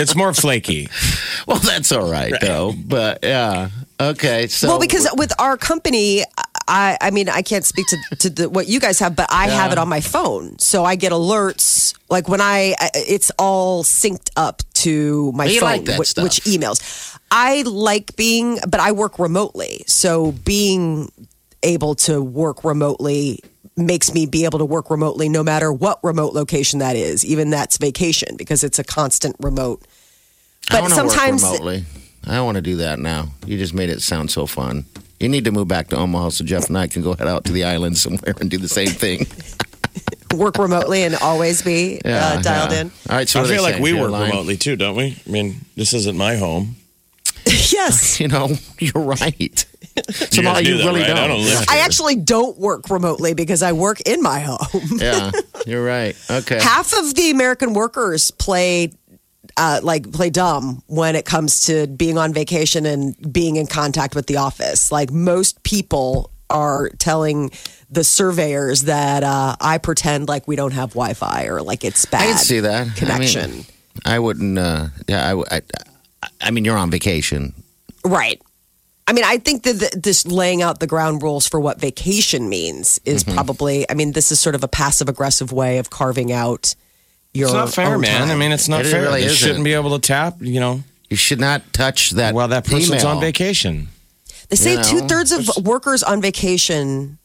It's 0.00 0.16
more 0.16 0.32
flaky. 0.34 0.88
well, 1.46 1.58
that's 1.58 1.92
all 1.92 2.10
right, 2.10 2.32
though. 2.40 2.72
But 2.86 3.20
yeah. 3.22 3.68
Okay. 4.00 4.46
So, 4.46 4.68
well, 4.68 4.80
because 4.80 5.06
with 5.16 5.32
our 5.38 5.56
company, 5.56 6.24
I 6.66 6.96
I 7.00 7.10
mean 7.10 7.28
I 7.28 7.42
can't 7.42 7.64
speak 7.64 7.86
to 7.88 8.16
to 8.20 8.30
the, 8.30 8.48
what 8.48 8.66
you 8.66 8.80
guys 8.80 8.98
have, 9.00 9.14
but 9.14 9.26
I 9.30 9.48
have 9.48 9.72
it 9.72 9.78
on 9.78 9.88
my 9.88 10.00
phone, 10.00 10.58
so 10.58 10.84
I 10.84 10.96
get 10.96 11.12
alerts 11.12 11.94
like 12.08 12.28
when 12.28 12.40
I 12.40 12.74
I- 12.78 12.90
it's 12.94 13.30
all 13.38 13.84
synced 13.84 14.30
up 14.36 14.62
to 14.74 15.32
my 15.32 15.44
You 15.46 15.60
phone, 15.60 15.68
like 15.68 15.84
that 15.84 15.98
which, 15.98 16.08
stuff. 16.08 16.24
which 16.24 16.40
emails. 16.44 17.18
I 17.30 17.62
like 17.62 18.16
being, 18.16 18.58
but 18.66 18.80
I 18.80 18.92
work 18.92 19.18
remotely, 19.18 19.84
so 19.86 20.32
being 20.32 21.10
able 21.62 21.94
to 21.94 22.22
work 22.22 22.64
remotely 22.64 23.40
makes 23.76 24.12
me 24.14 24.26
be 24.26 24.44
able 24.44 24.58
to 24.58 24.64
work 24.64 24.90
remotely 24.90 25.28
no 25.28 25.42
matter 25.42 25.72
what 25.72 26.02
remote 26.02 26.32
location 26.32 26.78
that 26.80 26.96
is, 26.96 27.24
even 27.24 27.50
that's 27.50 27.76
vacation 27.76 28.36
because 28.36 28.64
it's 28.64 28.78
a 28.78 28.84
constant 28.84 29.36
remote. 29.40 29.82
I 30.70 30.74
But 30.74 30.82
wanna 30.82 30.94
sometimes 30.94 31.42
work 31.42 31.52
remotely. 31.52 31.84
I 32.26 32.40
want 32.42 32.56
to 32.56 32.62
do 32.62 32.76
that 32.76 32.98
now. 32.98 33.28
You 33.46 33.58
just 33.58 33.74
made 33.74 33.88
it 33.90 34.02
sound 34.02 34.30
so 34.30 34.46
fun. 34.46 34.84
You 35.18 35.28
need 35.28 35.44
to 35.46 35.52
move 35.52 35.68
back 35.68 35.88
to 35.88 35.96
Omaha 35.96 36.30
so 36.30 36.44
Jeff 36.44 36.68
and 36.68 36.78
I 36.78 36.86
can 36.86 37.02
go 37.02 37.14
head 37.14 37.26
out 37.26 37.44
to 37.44 37.52
the 37.52 37.64
island 37.64 37.98
somewhere 37.98 38.34
and 38.40 38.50
do 38.50 38.58
the 38.58 38.68
same 38.68 38.88
thing. 38.88 39.26
work 40.34 40.58
remotely 40.58 41.02
and 41.02 41.16
always 41.16 41.62
be 41.62 42.00
uh, 42.04 42.40
dialed 42.40 42.72
yeah. 42.72 42.80
in. 42.82 42.86
All 43.08 43.16
right. 43.16 43.28
So 43.28 43.40
I 43.40 43.44
feel 43.44 43.52
they 43.52 43.60
like 43.60 43.80
we 43.80 43.90
saying? 43.90 44.00
work 44.00 44.10
Caroline? 44.10 44.30
remotely 44.30 44.56
too, 44.56 44.76
don't 44.76 44.96
we? 44.96 45.16
I 45.26 45.30
mean, 45.30 45.56
this 45.76 45.92
isn't 45.92 46.16
my 46.16 46.36
home. 46.36 46.76
yes. 47.46 48.20
You 48.20 48.28
know, 48.28 48.50
you're 48.78 49.02
right. 49.02 49.64
So 50.10 50.40
You 50.40 50.42
Molly, 50.42 50.66
you 50.66 50.76
that, 50.78 50.84
really 50.84 51.00
right? 51.00 51.08
don't. 51.08 51.18
I 51.18 51.26
don't 51.26 51.42
live 51.42 51.64
I 51.68 51.78
actually 51.78 52.16
don't 52.16 52.56
work 52.58 52.90
remotely 52.90 53.34
because 53.34 53.62
I 53.62 53.72
work 53.72 54.00
in 54.02 54.22
my 54.22 54.40
home. 54.40 54.98
Yeah, 54.98 55.30
you're 55.66 55.84
right. 55.84 56.16
Okay. 56.30 56.60
Half 56.60 56.92
of 56.92 57.14
the 57.14 57.30
American 57.30 57.72
workers 57.72 58.30
play 58.30 58.92
uh, 59.56 59.80
like 59.82 60.10
play 60.12 60.30
dumb 60.30 60.82
when 60.86 61.16
it 61.16 61.24
comes 61.24 61.66
to 61.66 61.86
being 61.86 62.18
on 62.18 62.32
vacation 62.32 62.86
and 62.86 63.32
being 63.32 63.56
in 63.56 63.66
contact 63.66 64.14
with 64.14 64.26
the 64.26 64.36
office. 64.36 64.90
Like 64.92 65.10
most 65.10 65.62
people 65.62 66.30
are 66.48 66.88
telling 66.98 67.50
the 67.90 68.02
surveyors 68.04 68.82
that 68.82 69.22
uh, 69.22 69.56
I 69.60 69.78
pretend 69.78 70.28
like 70.28 70.48
we 70.48 70.56
don't 70.56 70.72
have 70.72 70.90
Wi-Fi 70.90 71.44
or 71.46 71.62
like 71.62 71.84
it's 71.84 72.04
bad. 72.06 72.22
I 72.22 72.26
can 72.26 72.38
see 72.38 72.60
that 72.60 72.96
connection. 72.96 73.50
I, 73.50 73.54
mean, 73.54 73.64
I 74.04 74.18
wouldn't. 74.18 74.58
Uh, 74.58 74.86
yeah, 75.08 75.34
I 76.40 76.50
mean, 76.50 76.64
you're 76.64 76.76
on 76.76 76.90
vacation. 76.90 77.54
Right. 78.04 78.40
I 79.06 79.12
mean, 79.12 79.24
I 79.24 79.38
think 79.38 79.64
that 79.64 79.72
the, 79.74 80.00
this 80.00 80.24
laying 80.26 80.62
out 80.62 80.78
the 80.78 80.86
ground 80.86 81.22
rules 81.22 81.48
for 81.48 81.58
what 81.58 81.80
vacation 81.80 82.48
means 82.48 83.00
is 83.04 83.24
Mm-hmm. 83.24 83.34
probably. 83.34 83.90
I 83.90 83.94
mean, 83.94 84.12
this 84.12 84.30
is 84.30 84.38
sort 84.38 84.54
of 84.54 84.62
a 84.62 84.68
passive 84.68 85.08
aggressive 85.08 85.52
way 85.52 85.78
of 85.78 85.90
carving 85.90 86.32
out 86.32 86.74
your. 87.32 87.46
It's 87.46 87.54
not 87.54 87.72
fair, 87.74 87.94
own 87.94 88.00
man. 88.00 88.20
time. 88.20 88.30
I 88.30 88.36
mean, 88.36 88.52
it's 88.52 88.68
not 88.68 88.82
It 88.82 88.90
fair. 88.90 89.02
really 89.02 89.20
they 89.20 89.26
isn't. 89.26 89.36
shouldn't 89.36 89.64
be 89.64 89.74
able 89.74 89.98
to 89.98 90.06
tap, 90.06 90.36
you 90.40 90.60
know, 90.60 90.82
You 91.08 91.16
should 91.16 91.40
not 91.40 91.72
touch 91.72 92.10
that. 92.12 92.34
while 92.34 92.48
that 92.48 92.64
person's 92.64 92.88
email. 93.02 93.06
on 93.08 93.20
vacation. 93.20 93.88
they 94.48 94.56
say 94.56 94.72
you 94.72 94.76
know, 94.78 94.82
two 94.82 95.00
thirds 95.08 95.32
of 95.32 95.64
workers 95.64 96.02
on 96.02 96.20
vacation 96.20 97.18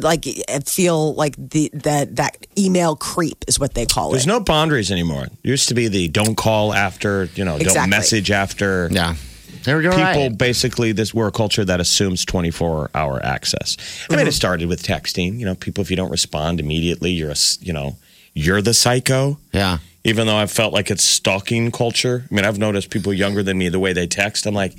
like 0.00 0.24
feel 0.66 1.14
like 1.14 1.36
the 1.36 1.70
that 1.74 2.16
that 2.16 2.46
email 2.58 2.96
creep 2.96 3.44
is 3.46 3.60
what 3.60 3.74
they 3.74 3.86
call 3.86 4.10
There's 4.10 4.24
it. 4.24 4.26
There's 4.26 4.38
no 4.38 4.40
boundaries 4.40 4.90
anymore. 4.90 5.28
Used 5.42 5.68
to 5.68 5.74
be 5.74 5.88
the 5.88 6.08
don't 6.08 6.34
call 6.36 6.74
after, 6.74 7.28
you 7.34 7.44
know, 7.44 7.56
Exactly. 7.56 7.74
don't 7.80 7.90
message 7.90 8.30
after. 8.30 8.88
Yeah. 8.90 9.14
They're- 9.62 9.80
you're 9.80 9.92
people 9.92 10.28
right. 10.28 10.36
basically 10.36 10.92
this 10.92 11.14
we're 11.14 11.28
a 11.28 11.32
culture 11.32 11.64
that 11.64 11.80
assumes 11.80 12.24
24 12.24 12.90
hour 12.94 13.24
access. 13.24 13.76
I 14.10 14.12
mean, 14.12 14.20
it 14.20 14.22
mm-hmm. 14.24 14.32
started 14.32 14.68
with 14.68 14.82
texting. 14.82 15.38
You 15.38 15.46
know, 15.46 15.54
people 15.54 15.82
if 15.82 15.90
you 15.90 15.96
don't 15.96 16.10
respond 16.10 16.60
immediately, 16.60 17.12
you're 17.12 17.30
a, 17.30 17.36
you 17.60 17.72
know 17.72 17.96
you're 18.34 18.60
the 18.60 18.74
psycho. 18.74 19.38
Yeah. 19.52 19.78
Even 20.06 20.26
though 20.26 20.36
I 20.36 20.46
felt 20.46 20.74
like 20.74 20.90
it's 20.90 21.02
stalking 21.02 21.70
culture. 21.70 22.26
I 22.30 22.34
mean, 22.34 22.44
I've 22.44 22.58
noticed 22.58 22.90
people 22.90 23.14
younger 23.14 23.42
than 23.42 23.56
me 23.56 23.70
the 23.70 23.78
way 23.78 23.94
they 23.94 24.06
text. 24.06 24.44
I'm 24.44 24.54
like, 24.54 24.74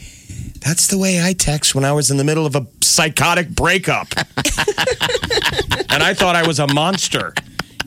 that's 0.60 0.88
the 0.88 1.00
way 1.00 1.20
I 1.20 1.34
text 1.34 1.74
when 1.74 1.84
I 1.84 1.94
was 1.94 2.12
in 2.12 2.18
the 2.18 2.24
middle 2.24 2.46
of 2.46 2.56
a 2.56 2.68
psychotic 2.82 3.50
breakup, 3.50 4.08
and 4.18 6.04
I 6.04 6.14
thought 6.14 6.36
I 6.36 6.46
was 6.46 6.60
a 6.60 6.68
monster. 6.74 7.34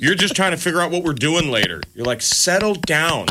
You're 0.01 0.15
just 0.15 0.35
trying 0.37 0.51
to 0.51 0.57
figure 0.57 0.81
out 0.81 0.91
what 0.91 1.03
we're 1.03 1.13
doing 1.13 1.51
later. 1.51 1.81
You're 1.95 2.07
like, 2.07 2.23
settle 2.23 2.75
down. 2.75 3.27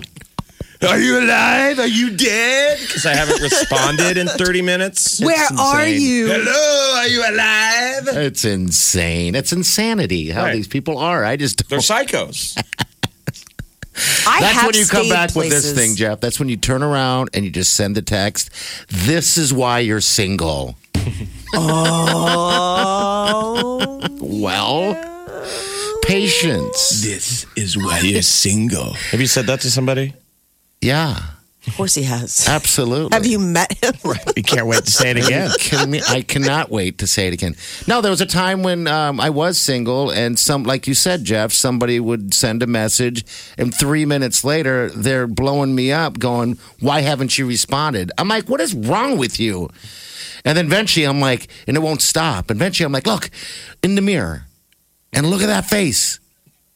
Are 0.87 0.99
you 0.99 1.19
alive? 1.19 1.79
Are 1.79 1.87
you 1.87 2.15
dead? 2.15 2.77
Because 2.79 3.05
I 3.05 3.13
haven't 3.15 3.41
responded 3.41 4.17
in 4.17 4.27
30 4.27 4.61
minutes. 4.61 5.19
Where 5.19 5.45
are 5.59 5.81
insane. 5.83 6.01
you? 6.01 6.27
Hello, 6.27 6.93
are 6.99 7.07
you 7.07 7.21
alive? 7.21 8.07
It's 8.25 8.45
insane. 8.45 9.33
It's 9.35 9.51
insanity 9.51 10.29
how 10.29 10.43
Right. 10.43 10.53
these 10.53 10.67
people 10.67 10.97
are. 10.99 11.25
I 11.25 11.35
just 11.35 11.67
They're 11.69 11.79
psychos. 11.79 12.55
I 14.27 14.41
That's 14.41 14.53
have 14.53 14.65
when 14.67 14.75
you 14.75 14.85
come 14.85 15.05
stayed 15.05 15.11
back 15.13 15.33
with 15.35 15.49
this 15.49 15.73
thing, 15.73 15.95
Jeff. 15.95 16.19
That's 16.19 16.37
when 16.39 16.49
you 16.49 16.57
turn 16.57 16.83
around 16.83 17.29
and 17.33 17.43
you 17.43 17.49
just 17.49 17.73
send 17.73 17.95
the 17.95 18.03
text. 18.03 18.51
This 18.89 19.37
is 19.37 19.51
why 19.53 19.79
you're 19.79 20.01
single. 20.01 20.75
Oh. 22.39 23.99
Well, 24.19 24.93
patience. 26.03 27.01
This 27.01 27.45
is 27.55 27.77
why 27.77 27.99
you're 28.01 28.21
single. 28.21 28.93
Have 29.11 29.21
you 29.21 29.27
said 29.27 29.47
that 29.47 29.61
to 29.61 29.71
somebody? 29.71 30.13
Yeah, 30.87 31.19
Of 31.67 31.75
course 31.75 31.95
he 31.95 32.03
has. 32.03 32.47
absolutely. 32.47 33.13
Have 33.15 33.25
you 33.25 33.39
met 33.39 33.73
him? 33.83 33.93
right. 34.05 34.23
You 34.37 34.43
can't 34.43 34.67
wait 34.67 34.85
to 34.85 34.91
say 34.91 35.09
it 35.11 35.17
again. 35.17 35.51
I 36.09 36.21
cannot 36.21 36.71
wait 36.71 36.99
to 36.99 37.07
say 37.07 37.27
it 37.27 37.33
again. 37.33 37.55
No, 37.87 37.99
there 37.99 38.09
was 38.11 38.21
a 38.21 38.25
time 38.25 38.63
when 38.63 38.87
um, 38.87 39.19
I 39.19 39.29
was 39.29 39.57
single, 39.57 40.09
and 40.09 40.39
some, 40.39 40.63
like 40.63 40.87
you 40.87 40.93
said, 40.93 41.25
Jeff, 41.25 41.51
somebody 41.51 41.99
would 41.99 42.33
send 42.33 42.63
a 42.63 42.67
message, 42.67 43.25
and 43.57 43.73
three 43.75 44.05
minutes 44.05 44.45
later, 44.45 44.89
they're 44.95 45.27
blowing 45.27 45.75
me 45.75 45.91
up, 45.91 46.19
going, 46.19 46.57
"Why 46.79 47.01
haven't 47.01 47.37
you 47.37 47.45
responded?" 47.45 48.11
I'm 48.17 48.29
like, 48.29 48.47
"What 48.49 48.61
is 48.61 48.73
wrong 48.73 49.17
with 49.17 49.37
you?" 49.37 49.69
And 50.45 50.57
then 50.57 50.67
eventually, 50.67 51.05
I'm 51.05 51.19
like, 51.19 51.49
and 51.67 51.75
it 51.75 51.81
won't 51.81 52.01
stop. 52.01 52.49
And 52.49 52.57
eventually, 52.61 52.85
I'm 52.85 52.93
like, 52.93 53.07
"Look 53.07 53.29
in 53.83 53.95
the 53.95 54.01
mirror, 54.01 54.45
and 55.11 55.29
look 55.29 55.41
at 55.41 55.47
that 55.47 55.65
face. 55.65 56.19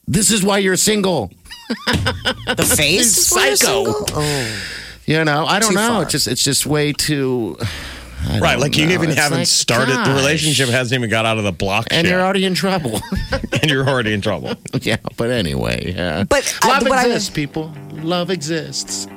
This 0.05 0.31
is 0.31 0.43
why 0.43 0.57
you're 0.57 0.75
single." 0.75 1.31
The 2.55 2.63
face? 2.77 3.17
is 3.17 3.27
Psycho. 3.27 3.83
Oh. 3.87 4.61
You 5.05 5.23
know, 5.25 5.45
I 5.45 5.59
don't 5.59 5.69
Too 5.69 5.75
know. 5.75 5.87
far. 5.87 6.03
It's 6.03 6.11
just, 6.11 6.27
it's 6.27 6.43
just 6.43 6.65
way 6.65 6.93
too. 6.93 7.57
I 7.59 8.37
Right, 8.39 8.51
don't 8.51 8.61
like 8.61 8.77
you 8.77 8.87
even 8.89 9.09
It's 9.09 9.19
haven't 9.19 9.39
like, 9.39 9.47
started. 9.47 9.95
The 10.05 10.13
relationship 10.13 10.69
hasn't 10.69 10.99
even 10.99 11.09
got 11.09 11.25
out 11.25 11.37
of 11.39 11.43
the 11.43 11.51
block 11.51 11.87
and 11.89 12.05
yet, 12.05 12.11
you're 12.11 12.21
already 12.21 12.45
in 12.45 12.53
trouble. 12.53 12.99
and 13.31 13.69
you're 13.69 13.87
already 13.87 14.13
in 14.13 14.21
trouble. 14.21 14.51
yeah, 14.81 14.97
but 15.17 15.31
anyway, 15.31 15.93
yeah. 15.95 16.23
But, 16.23 16.55
uh, 16.63 16.67
love 16.69 16.83
what 16.83 16.99
I- 16.99 17.05
exists, 17.07 17.29
people. 17.31 17.73
Love 17.93 18.29
exists. 18.29 19.07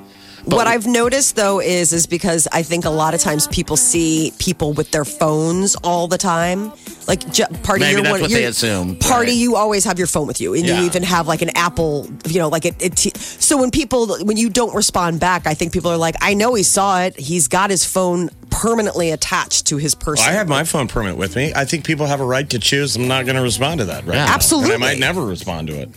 What 0.46 0.66
I've 0.66 0.86
noticed 0.86 1.36
though 1.36 1.60
is 1.60 1.92
is 1.92 2.06
because 2.06 2.46
I 2.52 2.62
think 2.62 2.84
a 2.84 2.90
lot 2.90 3.14
of 3.14 3.20
times 3.20 3.48
people 3.48 3.76
see 3.76 4.32
people 4.38 4.72
with 4.74 4.90
their 4.90 5.04
phones 5.04 5.74
all 5.76 6.06
the 6.06 6.18
time. 6.18 6.70
Like 7.08 7.30
j- 7.32 7.44
party, 7.62 7.80
Maybe 7.80 7.92
you're 7.92 8.02
that's 8.02 8.10
one- 8.12 8.20
what 8.22 8.30
you're- 8.30 8.42
they 8.42 8.48
assume, 8.48 8.96
Party, 8.96 9.28
right. 9.32 9.36
you 9.36 9.56
always 9.56 9.84
have 9.84 9.98
your 9.98 10.06
phone 10.06 10.26
with 10.26 10.40
you, 10.40 10.54
and 10.54 10.64
Yeah. 10.66 10.80
you 10.80 10.86
even 10.86 11.02
have 11.02 11.26
like 11.26 11.42
an 11.42 11.50
Apple. 11.54 12.08
You 12.26 12.38
know, 12.40 12.48
like 12.48 12.64
it. 12.64 12.74
it 12.80 13.16
so 13.40 13.56
when 13.58 13.70
people 13.70 14.16
when 14.22 14.36
you 14.36 14.48
don't 14.50 14.74
respond 14.74 15.20
back, 15.20 15.46
I 15.46 15.54
think 15.54 15.72
people 15.72 15.90
are 15.90 15.96
like, 15.98 16.14
I 16.20 16.34
know 16.34 16.54
he 16.54 16.62
saw 16.62 17.00
it. 17.02 17.18
He's 17.18 17.48
got 17.48 17.70
his 17.70 17.84
phone 17.84 18.30
permanently 18.50 19.10
attached 19.10 19.66
to 19.66 19.76
his 19.78 19.94
person. 19.94 20.28
I 20.28 20.32
have 20.32 20.48
my 20.48 20.64
phone 20.64 20.88
permit 20.88 21.16
with 21.16 21.36
me. 21.36 21.52
I 21.56 21.64
think 21.64 21.84
people 21.84 22.06
have 22.06 22.20
a 22.20 22.24
right 22.26 22.48
to 22.50 22.58
choose. 22.58 22.96
I'm 22.96 23.08
not 23.08 23.24
going 23.26 23.36
to 23.36 23.42
respond 23.42 23.80
to 23.80 23.86
that 23.86 24.06
right 24.06 24.14
Yeah. 24.16 24.26
now. 24.26 24.34
Absolutely. 24.34 24.74
And 24.74 24.84
I 24.84 24.86
might 24.88 24.98
never 24.98 25.24
respond 25.26 25.68
to 25.68 25.74
it. 25.74 25.90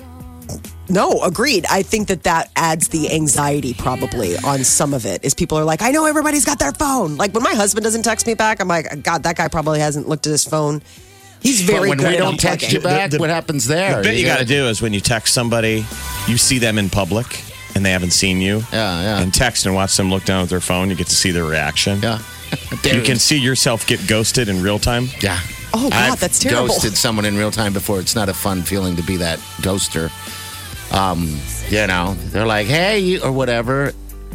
No, 0.90 1.22
agreed. 1.24 1.66
I 1.70 1.82
think 1.84 2.08
that 2.08 2.24
that 2.24 2.50
adds 2.56 2.88
the 2.88 3.12
anxiety 3.14 3.74
probably 3.74 4.38
on 4.38 4.64
some 4.64 4.94
of 4.94 5.06
it. 5.06 5.24
Is 5.26 5.34
people 5.34 5.58
are 5.58 5.66
like, 5.66 5.82
I 5.82 5.92
know 5.92 6.06
everybody's 6.06 6.46
got 6.46 6.60
their 6.60 6.72
phone. 6.72 7.18
Like 7.18 7.34
when 7.34 7.44
my 7.44 7.54
husband 7.54 7.84
doesn't 7.84 8.04
text 8.04 8.26
me 8.26 8.36
back, 8.36 8.62
I'm 8.62 8.68
like, 8.70 9.04
God, 9.04 9.24
that 9.24 9.36
guy 9.36 9.50
probably 9.50 9.80
hasn't 9.80 10.08
looked 10.08 10.26
at 10.28 10.32
his 10.32 10.46
phone. 10.46 10.82
He's 11.42 11.66
But 11.66 11.72
very 11.76 11.90
when 11.90 11.98
good 11.98 12.12
we 12.12 12.18
don't 12.18 12.40
text 12.40 12.72
you 12.72 12.80
back, 12.80 13.12
The- 13.12 13.18
the- 13.18 13.22
what 13.22 13.30
happens 13.30 13.66
there? 13.68 13.98
The 13.98 14.04
bit 14.04 14.18
you 14.18 14.26
got 14.26 14.36
to 14.40 14.46
gotta- 14.46 14.56
do 14.56 14.68
is 14.70 14.82
when 14.82 14.94
you 14.94 15.02
text 15.02 15.34
somebody, 15.34 15.86
you 16.28 16.38
see 16.38 16.58
them 16.58 16.78
in 16.78 16.90
public 16.90 17.42
and 17.76 17.86
they 17.86 17.92
haven't 17.92 18.12
seen 18.12 18.40
you. 18.42 18.64
Yeah, 18.72 19.02
yeah. 19.02 19.20
And 19.20 19.34
text 19.34 19.66
and 19.66 19.76
watch 19.76 19.96
them 19.98 20.10
look 20.10 20.24
down 20.26 20.42
at 20.44 20.50
their 20.50 20.62
phone. 20.62 20.90
You 20.90 20.96
get 20.96 21.08
to 21.08 21.16
see 21.16 21.32
their 21.32 21.46
reaction. 21.46 22.00
Yeah. 22.02 22.20
You 22.86 23.02
can 23.02 23.18
see 23.18 23.38
yourself 23.38 23.86
get 23.86 24.08
ghosted 24.08 24.48
in 24.48 24.64
real 24.64 24.80
time. 24.80 25.10
Yeah. 25.20 25.38
Oh, 25.74 25.90
God, 25.90 26.14
I've 26.14 26.20
that's 26.22 26.40
terrible. 26.40 26.68
Ghosted 26.70 26.96
someone 26.96 27.26
in 27.26 27.36
real 27.38 27.52
time 27.52 27.74
before. 27.74 28.00
It's 28.00 28.16
not 28.16 28.30
a 28.30 28.34
fun 28.34 28.64
feeling 28.64 28.96
to 28.96 29.04
be 29.04 29.18
that 29.18 29.38
ghoster. 29.62 30.10
Um, 30.92 31.40
you 31.70 31.86
know, 31.88 32.16
they're 32.32 32.46
like, 32.46 32.68
"Hey," 32.68 33.20
or 33.20 33.32
whatever. 33.32 33.94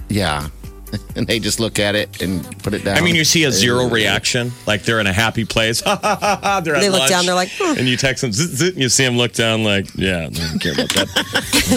Yeah, 0.08 0.48
and 1.16 1.26
they 1.26 1.38
just 1.38 1.60
look 1.60 1.78
at 1.78 1.94
it 1.94 2.20
and 2.20 2.44
put 2.62 2.74
it 2.74 2.84
down. 2.84 2.98
I 2.98 3.00
mean, 3.00 3.14
you 3.14 3.24
see 3.24 3.44
a 3.44 3.50
zero 3.52 3.88
reaction, 3.88 4.52
like 4.66 4.82
they're 4.82 5.00
in 5.00 5.06
a 5.06 5.12
happy 5.12 5.44
place. 5.46 5.80
they're 5.84 5.94
at 5.96 6.64
They 6.64 6.90
look 6.90 7.00
lunch, 7.00 7.10
down, 7.10 7.24
they're 7.26 7.34
like, 7.34 7.50
"Hmm." 7.58 7.78
and 7.78 7.88
you 7.88 7.96
text 7.96 8.20
them, 8.22 8.32
zit, 8.32 8.50
zit, 8.50 8.74
and 8.74 8.82
you 8.82 8.88
see 8.90 9.04
them 9.04 9.16
look 9.16 9.32
down, 9.32 9.64
like, 9.64 9.86
yeah, 9.94 10.26
I 10.26 10.28
don't 10.28 10.58
care 10.60 10.72
about 10.74 10.90
that 10.90 11.08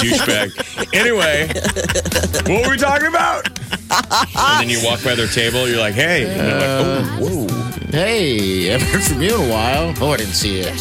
douchebag. 0.02 0.94
Anyway, 0.94 1.48
what 2.54 2.66
were 2.66 2.72
we 2.72 2.78
talking 2.78 3.08
about? 3.08 3.48
and 3.90 4.60
then 4.60 4.70
you 4.70 4.84
walk 4.86 5.04
by 5.04 5.16
their 5.16 5.28
table, 5.28 5.68
you're 5.70 5.80
like, 5.80 5.94
hey, 5.94 6.26
and 6.30 6.40
they're 6.42 7.00
like, 7.02 7.22
oh, 7.22 7.48
whoa. 7.48 7.48
Hey, 7.92 8.66
haven't 8.66 8.88
heard 8.90 9.04
from 9.04 9.22
you 9.22 9.36
in 9.36 9.50
a 9.50 9.54
while. 9.54 9.94
Oh, 10.02 10.12
I 10.12 10.18
didn't 10.18 10.34
see 10.34 10.60
it. 10.60 10.74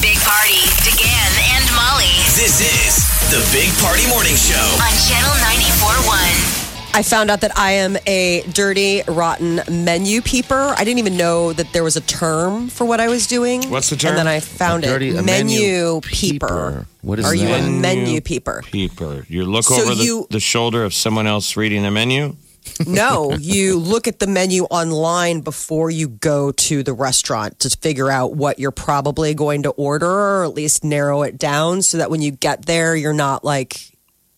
Big 0.00 0.16
Party, 0.22 0.62
DeGan 0.86 1.32
and 1.56 1.64
Molly 1.74 2.12
This 2.38 2.60
is 2.60 2.91
the 3.32 3.48
Big 3.50 3.72
Party 3.80 4.06
Morning 4.08 4.36
Show. 4.36 4.60
on 4.76 4.92
Channel 5.08 5.32
94.1. 5.40 6.94
I 6.94 7.02
found 7.02 7.30
out 7.30 7.40
that 7.40 7.56
I 7.56 7.72
am 7.72 7.96
a 8.06 8.42
dirty, 8.52 9.02
rotten 9.08 9.62
menu 9.70 10.20
peeper. 10.20 10.74
I 10.76 10.84
didn't 10.84 10.98
even 10.98 11.16
know 11.16 11.54
that 11.54 11.72
there 11.72 11.82
was 11.82 11.96
a 11.96 12.02
term 12.02 12.68
for 12.68 12.84
what 12.84 13.00
I 13.00 13.08
was 13.08 13.26
doing. 13.26 13.70
What's 13.70 13.88
the 13.88 13.96
term? 13.96 14.10
And 14.10 14.18
then 14.18 14.28
I 14.28 14.40
found 14.40 14.84
A 14.84 14.88
dirty- 14.88 15.08
it. 15.10 15.16
a 15.16 15.22
menu, 15.22 15.58
menu 15.60 16.00
peeper. 16.02 16.46
peeper. 16.46 16.86
What 17.00 17.18
is 17.20 17.24
Are 17.24 17.34
you 17.34 17.48
a 17.48 17.62
menu 17.62 18.20
peeper? 18.20 18.62
Peeper. 18.70 19.24
You 19.30 19.46
look 19.46 19.64
So 19.64 19.76
over 19.80 19.94
the, 19.94 20.04
you- 20.04 20.26
the 20.30 20.40
shoulder 20.40 20.84
of 20.84 20.92
someone 20.92 21.26
else 21.26 21.56
reading 21.56 21.82
the 21.84 21.90
menu. 21.90 22.36
No, 22.86 23.32
you 23.32 23.78
look 23.78 24.08
at 24.08 24.18
the 24.18 24.26
menu 24.26 24.64
online 24.64 25.40
before 25.40 25.90
you 25.90 26.08
go 26.08 26.52
to 26.52 26.82
the 26.82 26.92
restaurant 26.92 27.60
to 27.60 27.70
figure 27.70 28.10
out 28.10 28.34
what 28.34 28.58
you're 28.58 28.70
probably 28.70 29.34
going 29.34 29.64
to 29.64 29.70
order 29.70 30.10
or 30.10 30.44
at 30.44 30.54
least 30.54 30.84
narrow 30.84 31.22
it 31.22 31.38
down 31.38 31.82
so 31.82 31.98
that 31.98 32.10
when 32.10 32.22
you 32.22 32.30
get 32.30 32.66
there, 32.66 32.94
you're 32.96 33.12
not 33.12 33.44
like 33.44 33.91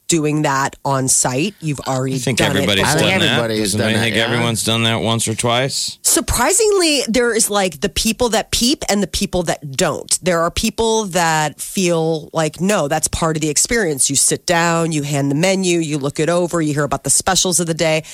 doing 0.09 0.43
that 0.43 0.77
on 0.85 1.09
site. 1.09 1.55
You've 1.61 1.81
already 1.81 2.17
I 2.17 2.19
think 2.19 2.39
done 2.39 2.51
everybody's 2.51 2.85
it. 2.85 2.87
I 2.87 2.93
done 2.93 2.99
think 3.09 3.21
that. 3.23 3.29
everybody's 3.33 3.61
Doesn't 3.73 3.81
done 3.81 3.89
I 3.91 3.93
that, 3.95 4.01
think 4.01 4.17
yeah. 4.17 4.25
everyone's 4.25 4.65
done 4.65 4.83
that 4.85 4.97
once 5.01 5.27
or 5.27 5.35
twice? 5.35 5.99
Surprisingly, 6.03 7.03
there 7.09 7.35
is 7.35 7.51
like 7.51 7.81
the 7.81 7.89
people 7.89 8.29
that 8.31 8.51
peep 8.51 8.85
and 8.89 9.03
the 9.03 9.07
people 9.07 9.43
that 9.45 9.73
don't. 9.73 10.19
There 10.23 10.41
are 10.43 10.51
people 10.51 11.05
that 11.07 11.61
feel 11.61 12.31
like, 12.33 12.61
no, 12.61 12.89
that's 12.89 13.09
part 13.09 13.37
of 13.37 13.41
the 13.43 13.49
experience. 13.49 14.09
You 14.11 14.17
sit 14.17 14.47
down, 14.47 14.93
you 14.93 15.03
hand 15.03 15.31
the 15.31 15.35
menu, 15.35 15.79
you 15.81 15.99
look 15.99 16.21
it 16.21 16.29
over, 16.29 16.61
you 16.61 16.75
hear 16.75 16.85
about 16.85 17.05
the 17.05 17.11
specials 17.11 17.61
of 17.61 17.67
the 17.67 17.75
day. 17.75 18.05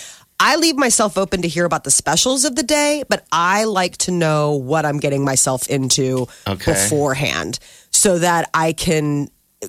I 0.42 0.56
leave 0.56 0.76
myself 0.76 1.18
open 1.18 1.42
to 1.42 1.48
hear 1.48 1.66
about 1.66 1.84
the 1.84 1.90
specials 1.90 2.44
of 2.46 2.56
the 2.56 2.62
day, 2.62 3.04
but 3.10 3.26
I 3.30 3.64
like 3.64 3.98
to 3.98 4.10
know 4.10 4.52
what 4.52 4.86
I'm 4.86 4.98
getting 4.98 5.22
myself 5.24 5.68
into 5.68 6.28
Okay. 6.46 6.72
beforehand 6.72 7.58
so 7.90 8.18
that 8.20 8.48
I 8.54 8.72
can 8.72 9.28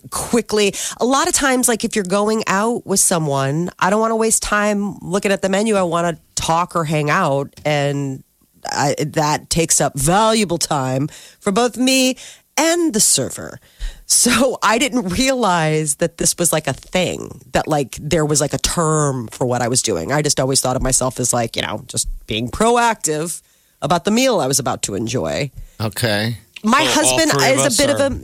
quickly. 0.10 0.74
A 1.00 1.06
lot 1.06 1.28
of 1.28 1.34
times 1.34 1.68
like 1.68 1.84
if 1.84 1.96
you're 1.96 2.06
going 2.06 2.44
out 2.48 2.86
with 2.86 3.00
someone 3.00 3.70
i 3.80 3.90
don't 3.90 4.00
want 4.00 4.12
to 4.12 4.16
waste 4.16 4.42
time 4.44 4.98
looking 5.00 5.32
at 5.32 5.42
the 5.42 5.50
menu. 5.50 5.76
I 5.76 5.84
want 5.84 6.16
to 6.16 6.22
talk 6.42 6.76
or 6.76 6.86
hang 6.86 7.10
out 7.10 7.54
and 7.66 8.24
I, 8.72 8.96
that 9.00 9.50
takes 9.50 9.82
up 9.82 9.98
valuable 9.98 10.58
time 10.58 11.08
for 11.40 11.52
both 11.52 11.78
me 11.78 12.16
and 12.58 12.94
the 12.94 13.00
server. 13.00 13.60
So 14.06 14.58
i 14.64 14.78
didn't 14.78 15.10
realize 15.10 15.96
that 15.96 16.18
this 16.18 16.36
was 16.38 16.52
like 16.54 16.68
a 16.68 16.74
thing 16.74 17.42
that 17.54 17.68
like 17.68 17.98
there 18.02 18.26
was 18.26 18.40
like 18.42 18.54
a 18.54 18.58
term 18.60 19.28
for 19.28 19.46
what 19.46 19.62
i 19.62 19.68
was 19.68 19.82
doing. 19.82 20.12
I 20.12 20.22
just 20.22 20.40
always 20.40 20.62
thought 20.62 20.76
of 20.76 20.82
myself 20.82 21.20
as 21.20 21.34
like 21.34 21.56
you 21.56 21.62
know 21.64 21.84
just 21.88 22.08
being 22.28 22.50
proactive 22.50 23.42
about 23.82 24.06
the 24.06 24.12
meal 24.12 24.40
i 24.40 24.48
was 24.48 24.60
about 24.60 24.84
to 24.84 24.96
enjoy. 24.96 25.52
Okay. 25.82 26.38
my 26.64 26.84
So 26.86 26.92
husband 27.02 27.32
is 27.42 27.80
a 27.80 27.84
bit 27.84 27.90
are- 27.90 28.06
of 28.06 28.14
a 28.14 28.20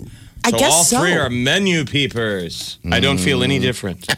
I 0.48 0.52
so 0.52 0.58
guess 0.58 0.74
all 0.74 0.84
so. 0.84 1.00
three 1.00 1.14
are 1.14 1.30
menu 1.30 1.86
peepers. 1.86 2.78
I 2.92 3.00
don't 3.00 3.18
feel 3.20 3.40
Mm. 3.40 3.44
any 3.44 3.60
different. 3.60 4.08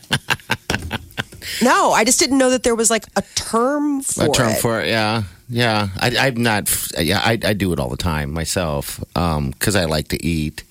No, 1.62 1.91
I 1.91 2.03
just 2.05 2.19
didn't 2.19 2.38
know 2.38 2.51
that 2.51 2.63
there 2.63 2.75
was 2.75 2.89
like 2.89 3.05
a 3.15 3.24
term 3.36 4.01
for 4.01 4.24
it. 4.25 4.29
a 4.29 4.31
term 4.31 4.51
it. 4.51 4.62
for 4.62 4.79
it. 4.81 4.88
Yeah, 4.88 5.24
yeah. 5.50 5.89
I, 5.98 6.15
I'm 6.27 6.41
not. 6.41 6.69
Yeah, 6.98 7.19
I, 7.24 7.38
I 7.43 7.53
do 7.53 7.74
it 7.74 7.79
all 7.79 7.89
the 7.89 7.98
time 7.98 8.31
myself 8.31 9.00
because 9.13 9.75
I 9.75 9.86
like 9.86 10.09
to 10.09 10.24
eat. 10.25 10.63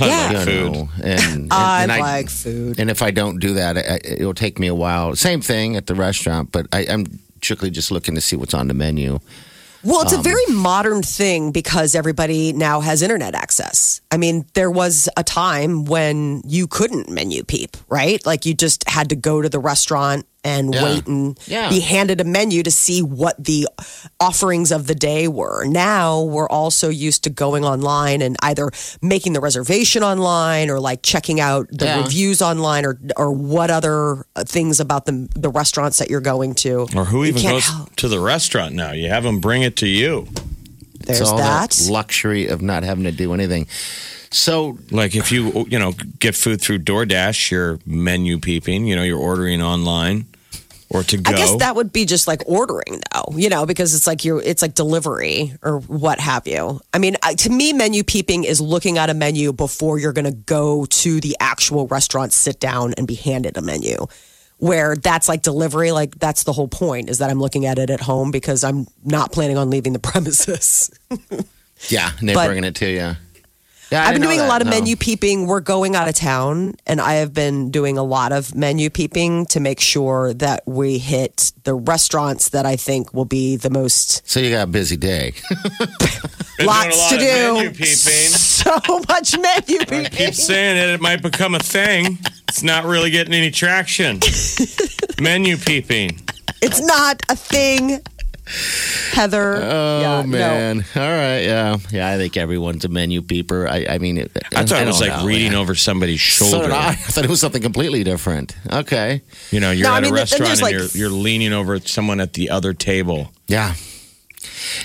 I 0.00 0.06
Yeah. 0.06 0.22
like 0.22 0.32
you 0.32 0.44
food. 0.44 0.72
know, 0.72 0.88
and, 1.02 1.20
and, 1.34 1.52
I 1.52 1.82
and 1.82 1.88
like 2.00 2.30
food. 2.30 2.78
And 2.78 2.88
if 2.90 3.02
I 3.02 3.10
don't 3.10 3.40
do 3.40 3.54
that, 3.54 3.76
I, 3.76 3.98
it'll 4.04 4.32
take 4.32 4.58
me 4.58 4.68
a 4.68 4.74
while. 4.74 5.14
Same 5.16 5.40
thing 5.42 5.76
at 5.76 5.86
the 5.86 5.94
restaurant, 5.94 6.50
but 6.52 6.66
I, 6.72 6.86
I'm 6.88 7.18
strictly 7.42 7.70
just 7.70 7.90
looking 7.90 8.14
to 8.14 8.20
see 8.20 8.36
what's 8.36 8.54
on 8.54 8.68
the 8.68 8.74
menu. 8.74 9.18
Well, 9.84 10.02
it's 10.02 10.12
a 10.12 10.16
Um, 10.18 10.22
very 10.22 10.46
modern 10.48 11.02
thing 11.02 11.50
because 11.50 11.94
everybody 11.94 12.52
now 12.52 12.80
has 12.80 13.02
internet 13.02 13.34
access. 13.34 14.00
I 14.10 14.16
mean, 14.16 14.46
there 14.54 14.70
was 14.70 15.08
a 15.16 15.24
time 15.24 15.84
when 15.84 16.42
you 16.46 16.66
couldn't 16.68 17.08
menu 17.10 17.42
peep, 17.42 17.76
right? 17.88 18.24
Like 18.24 18.46
you 18.46 18.54
just 18.54 18.88
had 18.88 19.08
to 19.08 19.16
go 19.16 19.42
to 19.42 19.48
the 19.48 19.58
restaurant 19.58 20.26
and 20.44 20.74
Yeah. 20.74 20.82
wait 20.84 21.06
and 21.06 21.38
Yeah. 21.46 21.68
be 21.68 21.80
handed 21.80 22.20
a 22.20 22.24
menu 22.24 22.62
to 22.64 22.70
see 22.70 23.00
what 23.02 23.42
the 23.42 23.68
offerings 24.18 24.72
of 24.72 24.86
the 24.86 24.94
day 24.94 25.28
were. 25.28 25.64
Now 25.66 26.20
we're 26.22 26.48
also 26.48 26.88
used 26.88 27.22
to 27.24 27.30
going 27.30 27.64
online 27.64 28.22
and 28.22 28.36
either 28.42 28.70
making 29.00 29.34
the 29.34 29.40
reservation 29.40 30.02
online 30.02 30.68
or 30.70 30.80
like 30.80 31.02
checking 31.02 31.40
out 31.40 31.66
the 31.70 31.84
Yeah. 31.86 32.02
reviews 32.02 32.42
online 32.42 32.84
or 32.84 32.98
or 33.16 33.30
what 33.32 33.70
other 33.70 34.26
uh, 34.36 34.44
things 34.44 34.80
about 34.80 35.06
the 35.06 35.28
the 35.36 35.48
restaurants 35.48 35.98
that 35.98 36.10
you're 36.10 36.20
going 36.20 36.54
to. 36.56 36.86
Or 36.96 37.04
who 37.04 37.24
even 37.24 37.42
goes 37.42 37.64
help. 37.66 37.94
to 37.96 38.08
the 38.08 38.18
restaurant 38.20 38.74
now? 38.74 38.92
You 38.92 39.08
have 39.08 39.22
them 39.24 39.38
bring 39.40 39.62
it 39.62 39.76
to 39.76 39.86
you. 39.86 40.26
There's 41.06 41.20
it's 41.20 41.30
all 41.30 41.38
that. 41.38 41.80
luxury 41.90 42.46
of 42.46 42.62
not 42.62 42.84
having 42.84 43.04
to 43.04 43.12
do 43.12 43.32
anything. 43.34 43.66
So 44.30 44.78
Like 44.90 45.14
if 45.14 45.30
you 45.32 45.66
you 45.68 45.78
know 45.78 45.92
get 46.18 46.34
food 46.34 46.60
through 46.60 46.78
DoorDash, 46.80 47.50
you're 47.50 47.78
menu 47.86 48.38
peeping. 48.38 48.86
You 48.86 48.96
know, 48.96 49.02
you're 49.02 49.18
ordering 49.18 49.60
online 49.62 50.26
or 50.92 51.02
to 51.04 51.16
go. 51.16 51.30
I 51.30 51.34
guess 51.36 51.56
that 51.56 51.74
would 51.76 51.92
be 51.92 52.04
just 52.04 52.26
like 52.28 52.42
ordering 52.46 53.00
though, 53.12 53.36
you 53.36 53.48
know, 53.48 53.66
because 53.66 53.94
it's 53.94 54.06
like 54.06 54.24
you're 54.24 54.40
it's 54.42 54.62
like 54.62 54.74
delivery 54.74 55.54
or 55.62 55.80
what 55.80 56.20
have 56.20 56.46
you. 56.46 56.80
I 56.92 56.98
mean, 56.98 57.16
to 57.38 57.50
me 57.50 57.72
menu 57.72 58.04
peeping 58.04 58.44
is 58.44 58.60
looking 58.60 58.98
at 58.98 59.10
a 59.10 59.14
menu 59.14 59.52
before 59.52 59.98
you're 59.98 60.12
going 60.12 60.24
to 60.26 60.30
go 60.30 60.84
to 60.86 61.20
the 61.20 61.36
actual 61.40 61.86
restaurant, 61.88 62.32
sit 62.32 62.60
down 62.60 62.94
and 62.96 63.06
be 63.06 63.14
handed 63.14 63.56
a 63.56 63.62
menu. 63.62 64.06
Where 64.58 64.94
that's 64.94 65.28
like 65.28 65.42
delivery, 65.42 65.90
like 65.90 66.16
that's 66.20 66.44
the 66.44 66.52
whole 66.52 66.68
point 66.68 67.10
is 67.10 67.18
that 67.18 67.30
I'm 67.30 67.40
looking 67.40 67.66
at 67.66 67.80
it 67.80 67.90
at 67.90 68.00
home 68.00 68.30
because 68.30 68.62
I'm 68.62 68.86
not 69.04 69.32
planning 69.32 69.58
on 69.58 69.70
leaving 69.70 69.92
the 69.92 69.98
premises. 70.10 70.88
yeah, 71.88 72.12
and 72.20 72.28
they're 72.28 72.36
But- 72.36 72.46
bringing 72.46 72.64
it 72.64 72.76
to 72.76 72.88
you. 72.88 73.16
Yeah, 73.92 74.04
I 74.04 74.06
I've 74.06 74.12
been 74.14 74.22
didn't 74.22 74.30
know 74.30 74.36
doing 74.36 74.40
a 74.40 74.48
lot 74.48 74.62
of 74.62 74.68
no. 74.68 74.70
menu 74.70 74.96
peeping. 74.96 75.46
We're 75.46 75.60
going 75.60 75.94
out 75.94 76.08
of 76.08 76.14
town, 76.14 76.76
and 76.86 76.98
I 76.98 77.14
have 77.14 77.34
been 77.34 77.70
doing 77.70 77.98
a 77.98 78.02
lot 78.02 78.32
of 78.32 78.54
menu 78.54 78.88
peeping 78.88 79.44
to 79.46 79.60
make 79.60 79.80
sure 79.80 80.32
that 80.32 80.62
we 80.66 80.96
hit 80.96 81.52
the 81.64 81.74
restaurants 81.74 82.48
that 82.48 82.64
I 82.64 82.76
think 82.76 83.12
will 83.12 83.26
be 83.26 83.56
the 83.56 83.68
most 83.68 84.26
So 84.26 84.40
you 84.40 84.50
got 84.50 84.62
a 84.62 84.70
busy 84.70 84.96
day. 84.96 85.34
Been 86.58 86.66
a 86.66 86.70
lots 86.70 86.98
lot 86.98 87.08
to 87.10 87.14
of 87.16 87.20
do. 87.20 87.54
Menu 87.54 87.70
peeping. 87.70 87.88
So 88.62 88.78
much 89.08 89.36
menu 89.36 89.78
peeping. 89.80 90.00
I 90.00 90.02
peeping. 90.04 90.10
keep 90.26 90.34
saying 90.34 90.76
it, 90.76 90.90
it 90.94 91.00
might 91.00 91.20
become 91.20 91.54
a 91.54 91.58
thing. 91.58 92.18
It's 92.48 92.62
not 92.62 92.84
really 92.84 93.10
getting 93.10 93.34
any 93.34 93.50
traction. 93.50 94.20
Menu 95.20 95.56
peeping. 95.56 96.20
It's 96.62 96.80
not 96.80 97.20
a 97.28 97.34
thing, 97.34 98.00
Heather. 99.12 99.56
Oh 99.56 100.00
Yeah, 100.00 100.22
no. 100.22 100.26
man! 100.28 100.84
All 100.96 101.02
right, 101.02 101.40
yeah, 101.40 101.76
yeah. 101.90 102.10
I 102.10 102.16
think 102.16 102.36
everyone's 102.36 102.84
a 102.84 102.88
menu 102.88 103.22
peeper. 103.22 103.68
I, 103.68 103.86
I 103.88 103.98
mean, 103.98 104.18
it, 104.18 104.30
I 104.54 104.64
thought 104.64 104.82
it 104.82 104.86
was 104.86 105.00
like 105.00 105.10
know, 105.10 105.26
reading 105.26 105.52
yeah. 105.52 105.58
over 105.58 105.74
somebody's 105.74 106.22
So 106.22 106.46
shoulder. 106.46 106.66
did 106.68 106.72
I. 106.74 106.88
I 106.90 106.94
thought 106.94 107.24
it 107.24 107.30
was 107.30 107.40
something 107.40 107.62
completely 107.62 108.04
different. 108.04 108.54
Okay, 108.72 109.22
You 109.50 109.60
know, 109.60 109.70
you're 109.70 109.86
No, 109.88 109.94
I 109.94 109.98
at 109.98 110.02
mean, 110.04 110.12
a 110.12 110.16
then- 110.16 110.26
then 110.28 110.40
restaurant 110.40 110.52
and 110.52 110.62
like- 110.62 110.72
you're, 110.74 110.86
you're 111.10 111.10
leaning 111.10 111.52
over 111.52 111.78
someone 111.80 112.20
at 112.20 112.32
the 112.34 112.50
other 112.50 112.72
table. 112.74 113.32
yeah. 113.48 113.74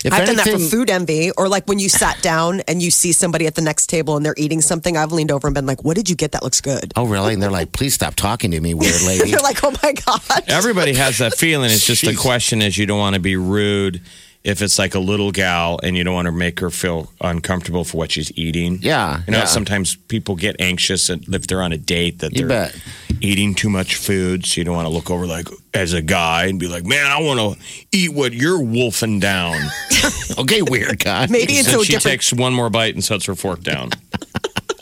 If 0.04 0.12
I've 0.12 0.26
done 0.26 0.36
that 0.36 0.48
for 0.48 0.58
food 0.58 0.90
envy, 0.90 1.30
or 1.32 1.48
like 1.48 1.66
when 1.66 1.78
you 1.78 1.88
sat 1.88 2.20
down 2.22 2.60
and 2.68 2.82
you 2.82 2.90
see 2.90 3.12
somebody 3.12 3.46
at 3.46 3.54
the 3.54 3.62
next 3.62 3.88
table 3.88 4.16
and 4.16 4.24
they're 4.24 4.34
eating 4.36 4.60
something. 4.60 4.96
I've 4.96 5.12
leaned 5.12 5.30
over 5.30 5.48
and 5.48 5.54
been 5.54 5.66
like, 5.66 5.84
"What 5.84 5.96
did 5.96 6.08
you 6.08 6.16
get? 6.16 6.32
That 6.32 6.42
looks 6.42 6.60
good." 6.60 6.92
Oh, 6.96 7.06
really? 7.06 7.34
And 7.34 7.42
they're 7.42 7.50
like, 7.50 7.72
"Please 7.72 7.94
stop 7.94 8.14
talking 8.14 8.50
to 8.52 8.60
me, 8.60 8.74
weird 8.74 9.02
lady." 9.02 9.30
They're 9.30 9.40
like, 9.40 9.62
"Oh 9.62 9.74
my 9.82 9.92
god!" 9.92 10.44
Everybody 10.48 10.94
has 10.94 11.18
that 11.18 11.34
feeling. 11.34 11.70
It's 11.70 11.86
just 11.86 12.04
the 12.04 12.14
question 12.14 12.62
is 12.62 12.78
you 12.78 12.86
don't 12.86 12.98
want 12.98 13.14
to 13.14 13.20
be 13.20 13.36
rude 13.36 14.00
if 14.44 14.62
it's 14.62 14.78
like 14.78 14.94
a 14.94 14.98
little 14.98 15.30
gal 15.32 15.78
and 15.82 15.96
you 15.96 16.04
don't 16.04 16.14
want 16.14 16.26
to 16.26 16.32
make 16.32 16.60
her 16.60 16.70
feel 16.70 17.12
uncomfortable 17.20 17.84
for 17.84 17.98
what 17.98 18.12
she's 18.12 18.30
eating. 18.38 18.78
Yeah, 18.80 19.22
You 19.26 19.32
know, 19.32 19.38
yeah. 19.38 19.44
sometimes 19.44 19.96
people 19.96 20.36
get 20.36 20.56
anxious 20.60 21.10
if 21.10 21.46
they're 21.46 21.62
on 21.62 21.72
a 21.72 21.76
date 21.78 22.20
that 22.20 22.32
You 22.32 22.46
they're 22.46 22.66
bet. 22.70 22.76
eating 23.20 23.54
too 23.54 23.68
much 23.68 23.96
food. 23.96 24.46
So 24.46 24.60
you 24.60 24.64
don't 24.64 24.74
want 24.76 24.86
to 24.86 24.92
look 24.92 25.10
over 25.10 25.26
like 25.26 25.48
as 25.74 25.92
a 25.92 26.00
guy 26.02 26.46
and 26.46 26.58
be 26.58 26.68
like, 26.68 26.86
man, 26.86 27.06
I 27.06 27.20
want 27.20 27.40
to 27.58 27.64
eat 27.92 28.14
what 28.14 28.32
you're 28.32 28.60
wolfing 28.62 29.20
down. 29.20 29.56
okay, 30.38 30.62
weird 30.62 30.98
guy. 31.04 31.26
Maybe 31.28 31.54
it's 31.54 31.70
so 31.70 31.82
she 31.82 31.92
different. 31.92 32.12
takes 32.20 32.32
one 32.32 32.54
more 32.54 32.70
bite 32.70 32.94
and 32.94 33.04
sets 33.04 33.26
her 33.26 33.34
fork 33.34 33.62
down. 33.62 33.90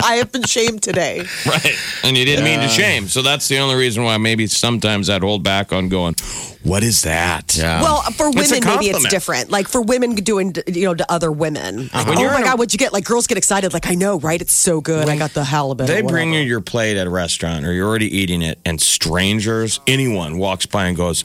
I 0.06 0.16
have 0.16 0.30
been 0.32 0.44
shamed 0.44 0.82
today. 0.82 1.24
Right. 1.46 1.74
And 2.02 2.16
you 2.16 2.24
didn't 2.24 2.44
mean 2.44 2.60
to 2.60 2.68
shame. 2.68 3.08
So 3.08 3.22
that's 3.22 3.48
the 3.48 3.58
only 3.58 3.74
reason 3.76 4.02
why 4.04 4.16
maybe 4.18 4.46
sometimes 4.46 5.08
I'd 5.10 5.22
hold 5.22 5.42
back 5.42 5.72
on 5.72 5.88
going, 5.88 6.14
what 6.62 6.82
is 6.82 7.02
that? 7.02 7.56
Yeah. 7.56 7.82
Well, 7.82 8.02
for 8.02 8.28
It's 8.28 8.36
a 8.50 8.54
women, 8.56 8.68
maybe 8.68 8.86
it's 8.86 8.98
compliment. 9.04 9.10
different. 9.10 9.50
Like 9.50 9.68
for 9.68 9.82
women 9.82 10.14
doing, 10.16 10.54
you 10.66 10.86
know, 10.86 10.94
to 10.94 11.10
other 11.12 11.30
women. 11.30 11.90
Uh-huh. 11.92 11.98
Like, 11.98 12.06
When 12.08 12.18
oh 12.18 12.20
you're 12.22 12.30
my 12.30 12.36
in 12.38 12.42
a- 12.42 12.46
God, 12.46 12.58
what'd 12.58 12.72
you 12.72 12.78
get? 12.78 12.92
Like 12.92 13.04
girls 13.04 13.26
get 13.26 13.38
excited. 13.38 13.72
Like, 13.72 13.86
I 13.88 13.94
know, 13.94 14.18
right? 14.20 14.40
It's 14.40 14.52
so 14.52 14.80
good. 14.80 15.08
I 15.08 15.16
got 15.16 15.32
the 15.34 15.44
halibut. 15.44 15.86
They 15.86 16.02
bring 16.02 16.28
you 16.30 16.34
whatever. 16.40 16.48
your 16.48 16.60
plate 16.60 16.96
at 16.96 17.06
a 17.06 17.10
restaurant 17.10 17.64
or 17.66 17.72
you're 17.72 17.88
already 17.88 18.14
eating 18.16 18.42
it, 18.42 18.58
and 18.64 18.80
strangers, 18.80 19.80
anyone 19.86 20.38
walks 20.38 20.66
by 20.66 20.86
and 20.86 20.96
goes, 20.96 21.24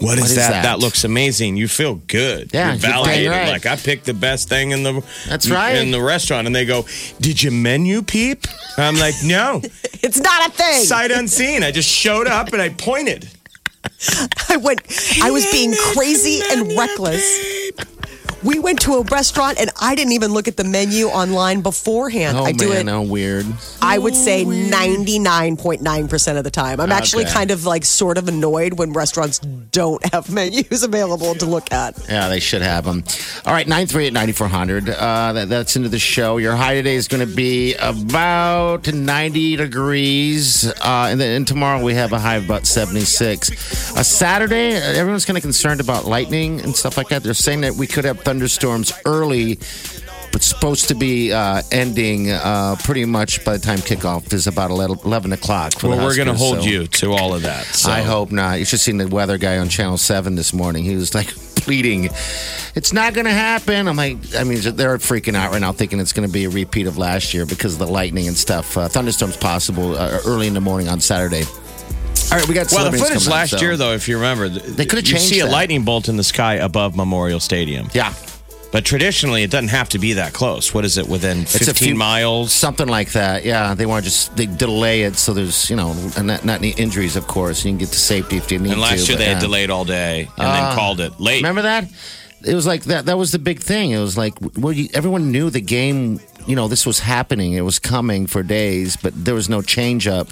what 0.00 0.18
is, 0.18 0.30
is 0.30 0.36
that? 0.36 0.50
that? 0.50 0.62
that? 0.62 0.78
looks 0.78 1.04
amazing. 1.04 1.56
You 1.56 1.68
feel 1.68 1.96
good. 2.06 2.50
Yeah, 2.52 2.66
you're 2.66 2.72
you're 2.74 2.80
validated. 2.80 3.30
right. 3.30 3.48
Like 3.48 3.66
I 3.66 3.76
picked 3.76 4.04
the 4.06 4.14
best 4.14 4.48
thing 4.48 4.70
in 4.72 4.82
the 4.82 5.02
That's 5.28 5.48
right. 5.50 5.76
in 5.76 5.90
the 5.90 6.00
restaurant, 6.02 6.46
and 6.46 6.54
they 6.54 6.64
go, 6.66 6.84
"Did 7.20 7.42
you 7.42 7.50
menu 7.50 8.02
peep?" 8.02 8.46
I'm 8.76 8.96
like, 8.96 9.14
"No, 9.24 9.60
It's 10.02 10.18
not 10.18 10.48
a 10.48 10.52
thing. 10.52 10.82
sight 10.84 11.10
unseen. 11.10 11.62
I 11.62 11.70
just 11.70 11.88
showed 11.88 12.26
up 12.26 12.52
and 12.52 12.60
I 12.62 12.68
pointed." 12.70 13.28
I 14.48 14.56
went, 14.56 14.80
I 15.22 15.30
was 15.30 15.50
being 15.52 15.72
crazy 15.92 16.40
and 16.50 16.76
reckless. 16.76 17.22
We 18.42 18.58
went 18.58 18.80
to 18.82 18.94
a 18.94 19.02
restaurant 19.02 19.58
and 19.58 19.70
I 19.80 19.94
didn't 19.94 20.12
even 20.12 20.32
look 20.32 20.46
at 20.46 20.56
the 20.56 20.64
menu 20.64 21.06
online 21.06 21.62
beforehand. 21.62 22.36
oh 22.36 22.44
I 22.44 22.52
do 22.52 22.68
man, 22.68 22.88
it, 22.88 22.92
oh 22.92 23.02
weird. 23.02 23.46
I 23.82 23.98
would 23.98 24.14
say 24.14 24.44
99.9% 24.44 26.36
of 26.38 26.44
the 26.44 26.50
time. 26.50 26.80
I'm 26.80 26.92
actually 26.92 27.24
Okay. 27.24 27.32
kind 27.32 27.50
of 27.50 27.64
like 27.64 27.84
sort 27.84 28.18
of 28.18 28.28
annoyed 28.28 28.74
when 28.74 28.92
restaurants 28.92 29.38
don't 29.38 30.04
have 30.12 30.30
menus 30.30 30.82
available 30.82 31.34
to 31.34 31.46
look 31.46 31.72
at. 31.72 31.98
Yeah, 32.08 32.28
they 32.28 32.40
should 32.40 32.62
have 32.62 32.84
them. 32.84 33.04
All 33.44 33.52
right, 33.52 33.66
938 33.66 34.12
9400. 34.12 34.88
Uh, 34.90 35.32
that, 35.32 35.48
that's 35.48 35.76
into 35.76 35.88
the 35.88 35.98
show. 35.98 36.36
Your 36.36 36.54
high 36.56 36.74
today 36.74 36.94
is 36.96 37.08
going 37.08 37.26
to 37.26 37.34
be 37.34 37.74
about 37.74 38.92
90 38.92 39.56
degrees. 39.56 40.66
Uh, 40.80 41.08
and 41.10 41.20
then 41.20 41.36
and 41.36 41.46
tomorrow 41.46 41.82
we 41.82 41.94
have 41.94 42.12
a 42.12 42.18
high 42.18 42.36
of 42.36 42.44
about 42.44 42.66
76. 42.66 43.50
A 43.96 44.04
Saturday, 44.04 44.76
uh, 44.76 44.80
everyone's 44.80 45.24
kind 45.24 45.36
of 45.36 45.42
concerned 45.42 45.80
about 45.80 46.04
lightning 46.04 46.60
and 46.60 46.74
stuff 46.76 46.96
like 46.96 47.08
that. 47.08 47.22
They're 47.22 47.34
saying 47.34 47.62
that 47.62 47.74
we 47.74 47.86
could 47.86 48.04
have 48.04 48.22
thunderstorms 48.26 48.92
early. 49.04 49.58
But 50.32 50.42
supposed 50.42 50.88
to 50.88 50.94
be 50.94 51.32
uh, 51.32 51.62
ending 51.72 52.30
uh, 52.30 52.76
pretty 52.84 53.06
much 53.06 53.42
by 53.42 53.56
the 53.56 53.58
time 53.58 53.78
kickoff 53.78 54.34
is 54.34 54.46
about 54.46 54.70
11 54.70 54.98
11 55.04 55.32
o'clock. 55.32 55.72
Well, 55.82 55.96
the 55.96 56.04
we're 56.04 56.16
going 56.16 56.28
to 56.28 56.34
hold 56.34 56.62
so- 56.62 56.68
you 56.68 56.86
to 56.88 57.12
all 57.12 57.32
of 57.34 57.42
that. 57.42 57.64
So. 57.64 57.90
I 57.90 58.02
hope 58.02 58.32
not. 58.32 58.58
You 58.58 58.66
should 58.66 58.72
have 58.72 58.80
seen 58.80 58.98
the 58.98 59.08
weather 59.08 59.38
guy 59.38 59.56
on 59.58 59.70
Channel 59.70 59.96
7 59.96 60.34
this 60.34 60.52
morning. 60.52 60.84
He 60.84 60.94
was 60.94 61.14
like 61.14 61.28
pleading, 61.56 62.10
it's 62.74 62.92
not 62.92 63.14
going 63.14 63.24
to 63.24 63.32
happen. 63.32 63.88
I'm 63.88 63.96
like, 63.96 64.18
I 64.36 64.44
mean, 64.44 64.60
they're 64.76 64.98
freaking 64.98 65.36
out 65.36 65.52
right 65.52 65.60
now 65.60 65.72
thinking 65.72 66.00
it's 66.00 66.12
going 66.12 66.28
to 66.28 66.32
be 66.32 66.44
a 66.44 66.50
repeat 66.50 66.86
of 66.86 66.98
last 66.98 67.32
year 67.32 67.46
because 67.46 67.72
of 67.72 67.78
the 67.78 67.86
lightning 67.86 68.28
and 68.28 68.36
stuff. 68.36 68.76
Uh, 68.76 68.88
thunderstorms 68.88 69.36
possible 69.36 69.96
uh, 69.96 70.18
early 70.26 70.48
in 70.48 70.54
the 70.54 70.60
morning 70.60 70.88
on 70.88 71.00
Saturday. 71.00 71.44
All 72.32 72.38
right, 72.38 72.48
we 72.48 72.54
got 72.54 72.70
Well, 72.72 72.90
the 72.90 72.98
footage 72.98 73.24
coming 73.24 73.30
last 73.30 73.50
so- 73.50 73.60
year, 73.60 73.76
though, 73.76 73.92
if 73.92 74.08
you 74.08 74.16
remember, 74.16 74.48
they 74.48 74.84
could've 74.84 75.04
changed. 75.04 75.24
You 75.30 75.34
see 75.36 75.40
a 75.40 75.46
lightning 75.46 75.84
bolt 75.84 76.08
in 76.08 76.16
the 76.16 76.24
sky 76.24 76.54
above 76.54 76.96
Memorial 76.96 77.38
Stadium, 77.38 77.88
Yeah. 77.94 78.12
but 78.72 78.84
traditionally, 78.84 79.44
it 79.44 79.50
doesn't 79.52 79.68
have 79.68 79.88
to 79.90 79.98
be 80.00 80.14
that 80.14 80.32
close. 80.32 80.74
What 80.74 80.84
is 80.84 80.98
it? 80.98 81.06
Within 81.08 81.44
fifteen 81.44 81.74
few- 81.74 81.94
miles. 81.94 82.52
Something 82.52 82.88
like 82.88 83.12
that. 83.12 83.44
Yeah, 83.44 83.74
they 83.74 83.86
want 83.86 84.04
to 84.04 84.10
just 84.10 84.36
they 84.36 84.46
delay 84.46 85.02
it 85.02 85.16
so 85.16 85.32
there's 85.34 85.70
you 85.70 85.76
know 85.76 85.94
not, 86.20 86.44
not 86.44 86.58
any 86.58 86.70
injuries, 86.70 87.14
of 87.14 87.28
course. 87.28 87.64
You 87.64 87.70
can 87.70 87.78
get 87.78 87.90
to 87.90 87.98
safety 87.98 88.36
if 88.38 88.50
you 88.50 88.58
need 88.58 88.72
And 88.72 88.80
last 88.80 89.06
to. 89.06 89.12
year 89.12 89.18
they 89.18 89.26
had 89.26 89.36
uh, 89.36 89.40
delayed 89.40 89.70
all 89.70 89.84
day 89.84 90.22
and 90.36 90.46
then 90.48 90.64
ah. 90.64 90.74
called 90.74 91.00
it 91.00 91.20
late. 91.20 91.36
Remember 91.36 91.62
that? 91.62 91.86
It 92.44 92.54
was 92.54 92.66
like 92.66 92.84
that. 92.84 93.06
That 93.06 93.16
was 93.18 93.30
the 93.30 93.38
big 93.38 93.60
thing. 93.60 93.92
It 93.92 93.98
was 94.00 94.18
like, 94.18 94.34
well, 94.58 94.72
you, 94.72 94.88
everyone 94.94 95.30
knew 95.30 95.48
the 95.48 95.60
game. 95.60 96.20
You 96.46 96.56
know, 96.56 96.66
this 96.68 96.84
was 96.84 96.98
happening. 96.98 97.52
It 97.54 97.62
was 97.62 97.78
coming 97.78 98.26
for 98.26 98.42
days, 98.42 98.96
but 98.96 99.12
there 99.24 99.34
was 99.34 99.48
no 99.48 99.62
change 99.62 100.06
up 100.08 100.28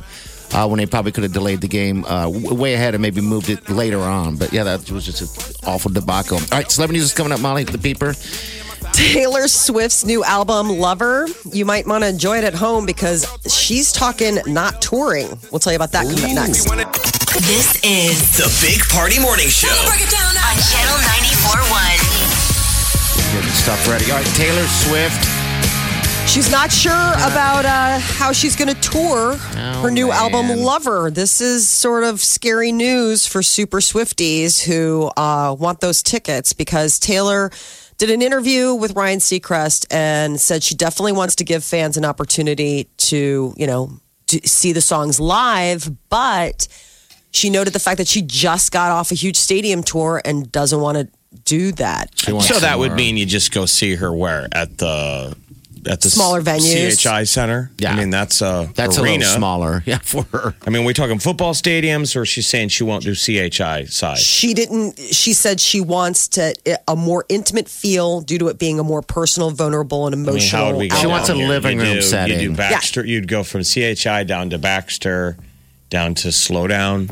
uh, 0.54 0.66
when 0.68 0.78
they 0.78 0.86
probably 0.86 1.12
could 1.12 1.24
have 1.24 1.32
delayed 1.32 1.60
the 1.60 1.68
game 1.68 2.04
uh, 2.06 2.22
w- 2.30 2.54
way 2.54 2.74
ahead 2.74 2.94
and 2.94 3.02
maybe 3.02 3.20
moved 3.20 3.50
it 3.50 3.68
later 3.68 3.98
on. 4.00 4.36
But 4.36 4.52
yeah, 4.52 4.62
that 4.64 4.88
was 4.90 5.04
just 5.04 5.20
an 5.20 5.28
awful 5.68 5.90
debacle. 5.90 6.38
All 6.38 6.44
right, 6.52 6.70
celebrity 6.70 6.98
news 7.00 7.08
is 7.08 7.12
coming 7.14 7.32
up. 7.32 7.40
Molly, 7.40 7.64
the 7.64 7.78
peeper. 7.78 8.14
Taylor 8.92 9.48
Swift's 9.48 10.04
new 10.04 10.22
album, 10.22 10.68
Lover. 10.68 11.26
You 11.50 11.64
might 11.64 11.84
want 11.86 12.04
to 12.04 12.08
enjoy 12.08 12.38
it 12.38 12.44
at 12.44 12.54
home 12.54 12.86
because 12.86 13.26
she's 13.52 13.90
talking 13.90 14.38
not 14.46 14.80
touring. 14.80 15.36
We'll 15.50 15.58
tell 15.58 15.72
you 15.72 15.76
about 15.78 15.90
that 15.92 16.06
coming 16.06 16.38
up 16.38 16.46
next. 16.46 16.70
This 17.48 17.74
is 17.82 18.36
The 18.38 18.46
Big 18.62 18.80
Party 18.90 19.18
Morning 19.18 19.48
Show. 19.48 19.66
on 19.66 19.98
Channel 19.98 21.02
94.1. 21.02 23.34
Get 23.34 23.42
the 23.42 23.50
stuff 23.50 23.88
ready. 23.88 24.12
All 24.12 24.18
right, 24.18 24.26
Taylor 24.36 24.66
Swift. 24.68 25.26
She's 26.34 26.50
not 26.50 26.72
sure 26.72 26.90
about 26.90 27.64
uh, 27.64 28.00
how 28.00 28.32
she's 28.32 28.56
going 28.56 28.74
to 28.74 28.80
tour 28.80 29.36
her 29.36 29.88
new 29.88 30.08
man. 30.08 30.16
album, 30.16 30.48
Lover. 30.64 31.08
This 31.08 31.40
is 31.40 31.68
sort 31.68 32.02
of 32.02 32.20
scary 32.20 32.72
news 32.72 33.24
for 33.24 33.40
super 33.40 33.78
Swifties 33.78 34.60
who 34.60 35.12
uh, 35.16 35.54
want 35.56 35.78
those 35.78 36.02
tickets 36.02 36.52
because 36.52 36.98
Taylor 36.98 37.52
did 37.98 38.10
an 38.10 38.20
interview 38.20 38.74
with 38.74 38.96
Ryan 38.96 39.20
Seacrest 39.20 39.86
and 39.92 40.40
said 40.40 40.64
she 40.64 40.74
definitely 40.74 41.12
wants 41.12 41.36
to 41.36 41.44
give 41.44 41.62
fans 41.62 41.96
an 41.96 42.04
opportunity 42.04 42.88
to, 42.96 43.54
you 43.56 43.68
know, 43.68 43.92
to 44.26 44.40
see 44.44 44.72
the 44.72 44.80
songs 44.80 45.20
live, 45.20 45.88
but 46.08 46.66
she 47.30 47.48
noted 47.48 47.74
the 47.74 47.78
fact 47.78 47.98
that 47.98 48.08
she 48.08 48.22
just 48.22 48.72
got 48.72 48.90
off 48.90 49.12
a 49.12 49.14
huge 49.14 49.36
stadium 49.36 49.84
tour 49.84 50.20
and 50.24 50.50
doesn't 50.50 50.80
want 50.80 50.98
to 50.98 51.08
do 51.44 51.70
that. 51.72 52.18
So 52.18 52.36
that 52.38 52.60
some 52.60 52.78
would 52.80 52.94
mean 52.94 53.16
you 53.16 53.24
just 53.24 53.52
go 53.52 53.66
see 53.66 53.94
her 53.94 54.12
where 54.12 54.48
at 54.50 54.78
the 54.78 55.36
at 55.86 56.00
the 56.00 56.10
Smaller 56.10 56.40
venues. 56.42 57.00
CHI 57.02 57.24
Center. 57.24 57.70
Yeah. 57.78 57.92
I 57.92 57.96
mean 57.96 58.10
that's 58.10 58.40
a 58.42 58.70
That's 58.74 58.98
arena. 58.98 59.16
a 59.16 59.18
little 59.18 59.36
smaller. 59.36 59.82
Yeah, 59.86 59.98
for 59.98 60.24
her. 60.32 60.54
I 60.66 60.70
mean, 60.70 60.84
we 60.84 60.94
talking 60.94 61.18
football 61.18 61.52
stadiums, 61.54 62.16
or 62.16 62.24
she's 62.24 62.46
saying 62.46 62.68
she 62.68 62.84
won't 62.84 63.04
do 63.04 63.14
CHI 63.14 63.84
side. 63.84 64.18
she 64.18 64.54
didn't 64.54 64.98
she 64.98 65.32
said 65.32 65.60
she 65.60 65.80
wants 65.80 66.28
to 66.28 66.54
a 66.88 66.96
more 66.96 67.24
intimate 67.28 67.68
feel 67.68 68.20
due 68.20 68.38
to 68.38 68.48
it 68.48 68.58
being 68.58 68.78
a 68.78 68.84
more 68.84 69.02
personal 69.02 69.50
vulnerable 69.50 70.06
and 70.06 70.14
I 70.14 70.18
mean, 70.18 70.28
emotional 70.28 70.64
how 70.64 70.70
would 70.72 70.78
we 70.78 70.88
go 70.88 70.96
She 70.96 71.06
wants 71.06 71.28
a 71.28 71.34
here? 71.34 71.48
living 71.48 71.78
You 71.78 71.84
room 71.84 71.94
do- 71.96 72.02
setting. 72.02 72.40
You 72.40 72.48
do 72.50 72.56
Baxter. 72.56 73.04
You'd 73.04 73.28
go 73.28 73.42
from 73.44 73.62
CHI 73.62 74.24
down 74.24 74.50
to 74.50 74.58
Baxter, 74.58 75.36
down 75.90 76.14
to 76.16 76.28
Slowdown. 76.28 77.10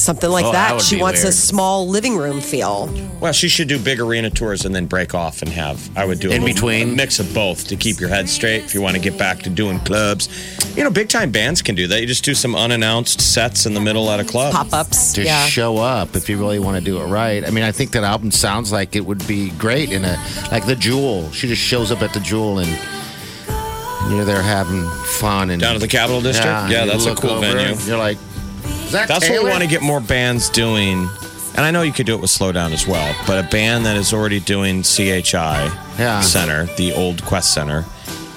Something 0.00 0.30
like 0.30 0.44
Oh, 0.46 0.52
that 0.52 0.72
that, 0.72 0.82
she 0.82 0.96
be 0.96 1.02
wants 1.02 1.24
a 1.24 1.32
small 1.32 1.86
living 1.88 2.16
room 2.16 2.40
feel 2.40 2.88
Well, 3.20 3.32
she 3.32 3.48
should 3.48 3.68
do 3.68 3.78
big 3.78 4.00
arena 4.00 4.30
tours 4.30 4.64
and 4.64 4.74
then 4.74 4.86
break 4.86 5.14
off 5.14 5.42
and 5.42 5.50
have. 5.52 5.90
I 5.96 6.04
would 6.04 6.20
do 6.20 6.30
a 6.30 6.34
In 6.34 6.40
little- 6.42 6.54
between? 6.54 6.90
a 6.90 6.96
mix 6.96 7.18
of 7.18 7.32
both 7.34 7.68
to 7.68 7.76
keep 7.76 8.00
your 8.00 8.08
head 8.08 8.28
straight. 8.28 8.64
If 8.64 8.74
you 8.74 8.80
want 8.80 8.96
to 8.96 9.00
get 9.02 9.18
back 9.18 9.42
to 9.42 9.50
doing 9.50 9.78
clubs, 9.80 10.28
you 10.76 10.82
know, 10.84 10.90
big 10.90 11.08
time 11.08 11.30
bands 11.30 11.60
can 11.62 11.74
do 11.74 11.86
that. 11.88 12.00
You 12.00 12.06
just 12.06 12.24
do 12.24 12.34
some 12.34 12.54
unannounced 12.56 13.20
sets 13.20 13.66
in 13.66 13.74
the 13.74 13.80
middle 13.80 14.10
at 14.10 14.20
a 14.20 14.24
club. 14.24 14.52
pop-ups 14.52 15.12
to 15.14 15.22
yeah 15.22 15.44
show 15.46 15.76
up 15.78 16.16
if 16.16 16.28
you 16.28 16.38
really 16.38 16.58
want 16.58 16.78
to 16.78 16.84
do 16.84 17.00
it 17.00 17.04
right. 17.06 17.44
I 17.46 17.50
mean, 17.50 17.64
I 17.64 17.72
think 17.72 17.90
that 17.92 18.04
album 18.04 18.30
sounds 18.30 18.72
like 18.72 18.96
it 18.96 19.04
would 19.04 19.26
be 19.26 19.50
great 19.50 19.90
in 19.92 20.04
a 20.04 20.16
like 20.50 20.64
the 20.66 20.76
Jewell. 20.76 21.30
She 21.32 21.46
just 21.48 21.62
shows 21.62 21.90
up 21.92 22.00
at 22.02 22.12
the 22.14 22.20
Jewell 22.20 22.58
and 22.60 22.78
you're 24.10 24.24
there 24.24 24.42
having 24.42 24.88
fun 25.04 25.50
and 25.50 25.60
Down 25.60 25.74
at 25.76 25.80
the 25.80 25.86
Capitol 25.88 26.20
District? 26.20 26.48
Yeah, 26.70 26.84
you 26.84 26.90
that's 26.90 27.06
a 27.06 27.14
cool 27.14 27.30
over 27.30 27.40
venue. 27.46 27.76
You're 27.84 27.98
like, 27.98 28.18
is 28.90 28.94
that 28.94 29.06
That's 29.06 29.28
what 29.30 29.44
we 29.44 29.48
want 29.48 29.62
to 29.62 29.68
get 29.68 29.82
more 29.82 30.00
bands 30.00 30.50
doing. 30.50 31.08
And 31.56 31.60
I 31.60 31.70
know 31.70 31.82
you 31.82 31.92
could 31.92 32.06
do 32.06 32.14
it 32.14 32.20
with 32.20 32.30
Slowdown 32.30 32.72
as 32.72 32.88
well, 32.88 33.14
but 33.24 33.44
a 33.44 33.48
band 33.48 33.86
that 33.86 33.96
is 33.96 34.12
already 34.12 34.40
doing 34.40 34.82
CHI 34.82 35.70
Yeah. 35.96 36.20
Center, 36.22 36.64
the 36.76 36.92
old 36.92 37.22
Qwest 37.22 37.44
Center, 37.54 37.84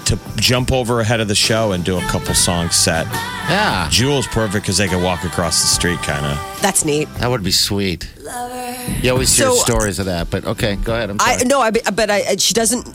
to 0.06 0.20
jump 0.36 0.72
over 0.72 1.00
ahead 1.00 1.20
of 1.22 1.28
the 1.28 1.34
show 1.36 1.72
and 1.72 1.84
do 1.84 1.98
a 1.98 2.02
couple 2.02 2.36
songs 2.36 2.76
set. 2.76 3.08
Yeah, 3.50 3.88
Jewell's 3.90 4.28
perfect 4.28 4.64
because 4.66 4.78
they 4.78 4.88
can 4.88 5.02
walk 5.02 5.24
across 5.24 5.62
the 5.62 5.68
street, 5.68 5.98
kind 6.00 6.24
of. 6.26 6.38
that's 6.62 6.86
neat 6.86 7.08
that 7.16 7.30
would 7.30 7.44
be 7.44 7.52
sweet. 7.52 8.08
You 9.02 9.12
always 9.12 9.36
hear 9.36 9.48
So- 9.48 9.54
uh, 9.60 9.64
stories 9.64 9.98
of 10.00 10.06
that, 10.06 10.30
but 10.30 10.46
okay, 10.46 10.76
go 10.76 10.94
ahead. 10.94 11.10
I'm 11.10 11.18
sorry. 11.20 11.38
i 11.40 11.44
no 11.46 11.62
i 11.62 11.72
but 11.72 12.10
i 12.12 12.36
she 12.38 12.54
doesn't 12.54 12.88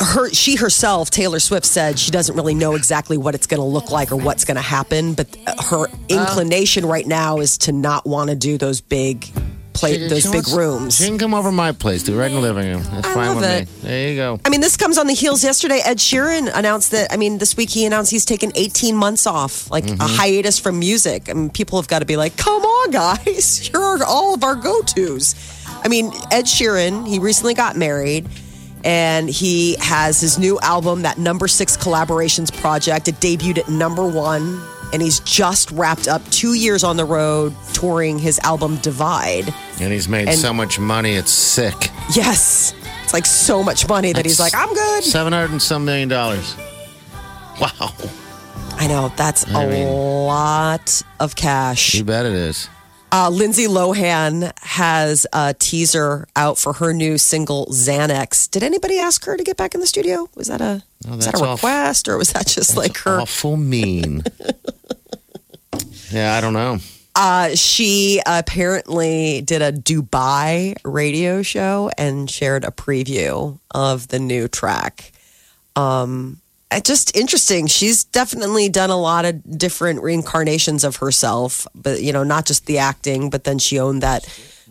her 0.00 0.30
she 0.32 0.56
herself 0.56 1.10
taylor 1.10 1.38
swift 1.38 1.66
said 1.66 1.98
she 1.98 2.10
doesn't 2.10 2.34
really 2.34 2.54
know 2.54 2.74
exactly 2.74 3.18
what 3.18 3.34
it's 3.34 3.46
going 3.46 3.60
to 3.60 3.64
look 3.66 3.90
like 3.90 4.10
or 4.10 4.16
what's 4.16 4.44
going 4.44 4.56
to 4.56 4.62
happen 4.62 5.14
but 5.14 5.28
her 5.70 5.86
inclination 6.08 6.86
right 6.86 7.06
now 7.06 7.38
is 7.38 7.58
to 7.58 7.72
not 7.72 8.06
want 8.06 8.30
to 8.30 8.36
do 8.36 8.56
those 8.58 8.80
big 8.80 9.26
play 9.72 9.98
She- 9.98 10.08
those 10.08 10.22
she 10.22 10.28
big 10.28 10.34
wants- 10.46 10.52
rooms 10.52 10.96
She 10.96 11.06
can 11.06 11.18
come 11.18 11.32
over 11.34 11.52
my 11.52 11.72
place, 11.72 12.02
do 12.02 12.18
right 12.18 12.28
in 12.30 12.34
the 12.34 12.40
living 12.40 12.66
room. 12.68 12.82
That's 12.82 13.06
I 13.06 13.14
fine 13.14 13.36
with 13.36 13.44
it. 13.44 13.68
me. 13.68 13.88
There 13.88 14.08
you 14.10 14.16
go. 14.16 14.40
I 14.44 14.48
mean, 14.50 14.60
this 14.60 14.76
comes 14.76 14.98
on 14.98 15.06
the 15.06 15.14
heels. 15.14 15.42
Yesterday, 15.44 15.80
Ed 15.84 15.98
Sheeran 15.98 16.50
announced 16.52 16.90
that. 16.90 17.12
I 17.12 17.16
mean, 17.16 17.38
this 17.38 17.56
week 17.56 17.70
he 17.70 17.86
announced 17.86 18.10
he's 18.10 18.24
taken 18.26 18.50
18 18.56 18.94
months 18.96 19.26
off, 19.26 19.70
like 19.70 19.84
Mm-hmm. 19.84 20.00
a 20.00 20.06
hiatus 20.08 20.58
from 20.58 20.78
music. 20.80 21.28
I 21.30 21.34
mean, 21.34 21.50
people 21.50 21.80
have 21.80 21.88
got 21.88 22.00
to 22.00 22.04
be 22.04 22.16
like, 22.16 22.36
"Come 22.36 22.62
on, 22.62 22.90
guys! 22.90 23.56
Here 23.72 23.80
are 23.80 24.02
all 24.04 24.34
of 24.34 24.42
our 24.44 24.56
go-tos." 24.56 25.34
I 25.84 25.88
mean, 25.88 26.06
Ed 26.30 26.44
Sheeran. 26.46 27.06
He 27.06 27.18
recently 27.20 27.54
got 27.54 27.76
married, 27.76 28.28
and 28.84 29.28
he 29.28 29.76
has 29.80 30.20
his 30.20 30.38
new 30.38 30.58
album, 30.60 31.02
that 31.02 31.18
number 31.18 31.48
six 31.48 31.76
collaborations 31.76 32.52
project. 32.60 33.08
It 33.08 33.16
debuted 33.16 33.58
at 33.58 33.68
number 33.68 34.06
one, 34.06 34.60
and 34.92 35.00
he's 35.02 35.20
just 35.20 35.70
wrapped 35.72 36.08
up 36.08 36.22
two 36.30 36.54
years 36.54 36.82
on 36.84 36.96
the 36.96 37.04
road 37.04 37.54
touring 37.72 38.18
his 38.18 38.38
album 38.40 38.76
Divide. 38.76 39.52
And 39.80 39.92
he's 39.92 40.08
made 40.08 40.28
And- 40.28 40.38
so 40.38 40.52
much 40.52 40.78
money, 40.78 41.14
it's 41.14 41.32
sick. 41.32 41.90
Yes, 42.14 42.74
it's 43.04 43.12
like 43.12 43.26
so 43.26 43.62
much 43.62 43.88
money 43.88 44.12
that 44.12 44.24
he's 44.24 44.40
like, 44.40 44.54
"I'm 44.54 44.72
good." 44.74 45.04
Seven 45.04 45.32
hundred 45.32 45.52
and 45.52 45.62
some 45.62 45.84
million 45.84 46.08
dollars. 46.08 46.54
Wow. 47.60 47.92
I 48.76 48.86
know 48.86 49.12
that's 49.16 49.46
I 49.54 49.64
a 49.64 49.68
mean- 49.70 49.88
lot 49.88 51.02
of 51.20 51.36
cash. 51.36 51.94
You 51.94 52.04
bet 52.04 52.24
it 52.24 52.32
is. 52.32 52.68
Uh, 53.12 53.28
Lindsay 53.28 53.66
Lohan 53.66 54.52
has 54.60 55.26
a 55.32 55.54
teaser 55.58 56.28
out 56.36 56.58
for 56.58 56.74
her 56.74 56.92
new 56.92 57.18
single 57.18 57.66
Xanax. 57.66 58.48
Did 58.50 58.62
anybody 58.62 58.98
ask 58.98 59.24
her 59.24 59.36
to 59.36 59.42
get 59.42 59.56
back 59.56 59.74
in 59.74 59.80
the 59.80 59.86
studio? 59.86 60.28
Was 60.36 60.46
that 60.46 60.60
a 60.60 60.82
Oh, 61.08 61.16
was 61.16 61.24
that 61.24 61.40
a 61.40 61.50
request 61.52 62.08
or 62.08 62.18
was 62.18 62.32
that 62.34 62.46
just 62.46 62.76
like 62.76 62.98
her? 62.98 63.20
Awful 63.20 63.56
mean. 63.56 64.22
yeah, 66.10 66.34
I 66.36 66.40
don't 66.40 66.52
know. 66.52 66.78
Uh, 67.16 67.54
she 67.54 68.20
apparently 68.26 69.40
did 69.42 69.62
a 69.62 69.72
Dubai 69.72 70.76
radio 70.84 71.42
show 71.42 71.90
and 71.98 72.30
shared 72.30 72.64
a 72.64 72.70
preview 72.70 73.58
of 73.72 74.08
the 74.08 74.18
new 74.18 74.46
track. 74.46 75.12
Um, 75.74 76.40
Uh, 76.72 76.80
just 76.80 77.16
interesting. 77.16 77.66
She's 77.66 78.04
definitely 78.04 78.68
done 78.68 78.90
a 78.90 78.96
lot 78.96 79.24
of 79.24 79.58
different 79.58 80.02
reincarnations 80.02 80.84
of 80.84 80.96
herself, 80.96 81.66
but 81.74 82.00
you 82.02 82.12
know, 82.12 82.22
not 82.22 82.46
just 82.46 82.66
the 82.66 82.78
acting, 82.78 83.28
but 83.30 83.44
then 83.44 83.58
she 83.58 83.78
owned 83.80 84.02
that. 84.02 84.24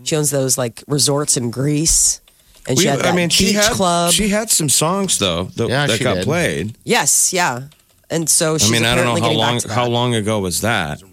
She 0.04 0.16
owns 0.16 0.30
those 0.32 0.58
like 0.58 0.82
resorts 0.88 1.36
in 1.36 1.52
Greece, 1.52 2.22
and 2.70 2.80
she 2.80 2.88
had 2.88 3.00
that 3.00 3.08
I 3.14 3.16
mean, 3.16 3.28
beach 3.28 3.34
she 3.34 3.52
had 3.54 3.72
club. 3.74 4.14
she 4.14 4.30
had 4.30 4.50
some 4.50 4.70
songs 4.70 5.18
though 5.20 5.46
that, 5.58 5.68
Yeah, 5.68 5.88
that 5.88 5.98
she 5.98 6.04
got 6.06 6.16
did. 6.16 6.24
played. 6.24 6.76
yes, 6.86 7.34
yeah. 7.34 7.64
And 8.10 8.30
so 8.30 8.58
she's 8.58 8.70
I 8.70 8.72
mean, 8.72 8.86
I 8.86 8.96
don't 8.96 9.06
know 9.06 9.22
how 9.22 9.32
long 9.34 9.60
how 9.70 9.88
long 9.88 10.16
ago 10.16 10.40
was 10.40 10.62
that. 10.62 11.04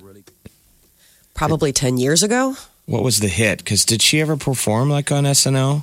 Probably 1.34 1.72
ten 1.72 1.98
years 1.98 2.22
ago. 2.22 2.56
What 2.86 3.02
was 3.02 3.18
the 3.20 3.28
hit? 3.28 3.58
Because 3.58 3.84
did 3.84 4.00
she 4.00 4.20
ever 4.20 4.36
perform 4.36 4.88
like 4.88 5.10
on 5.10 5.24
SNL? 5.24 5.82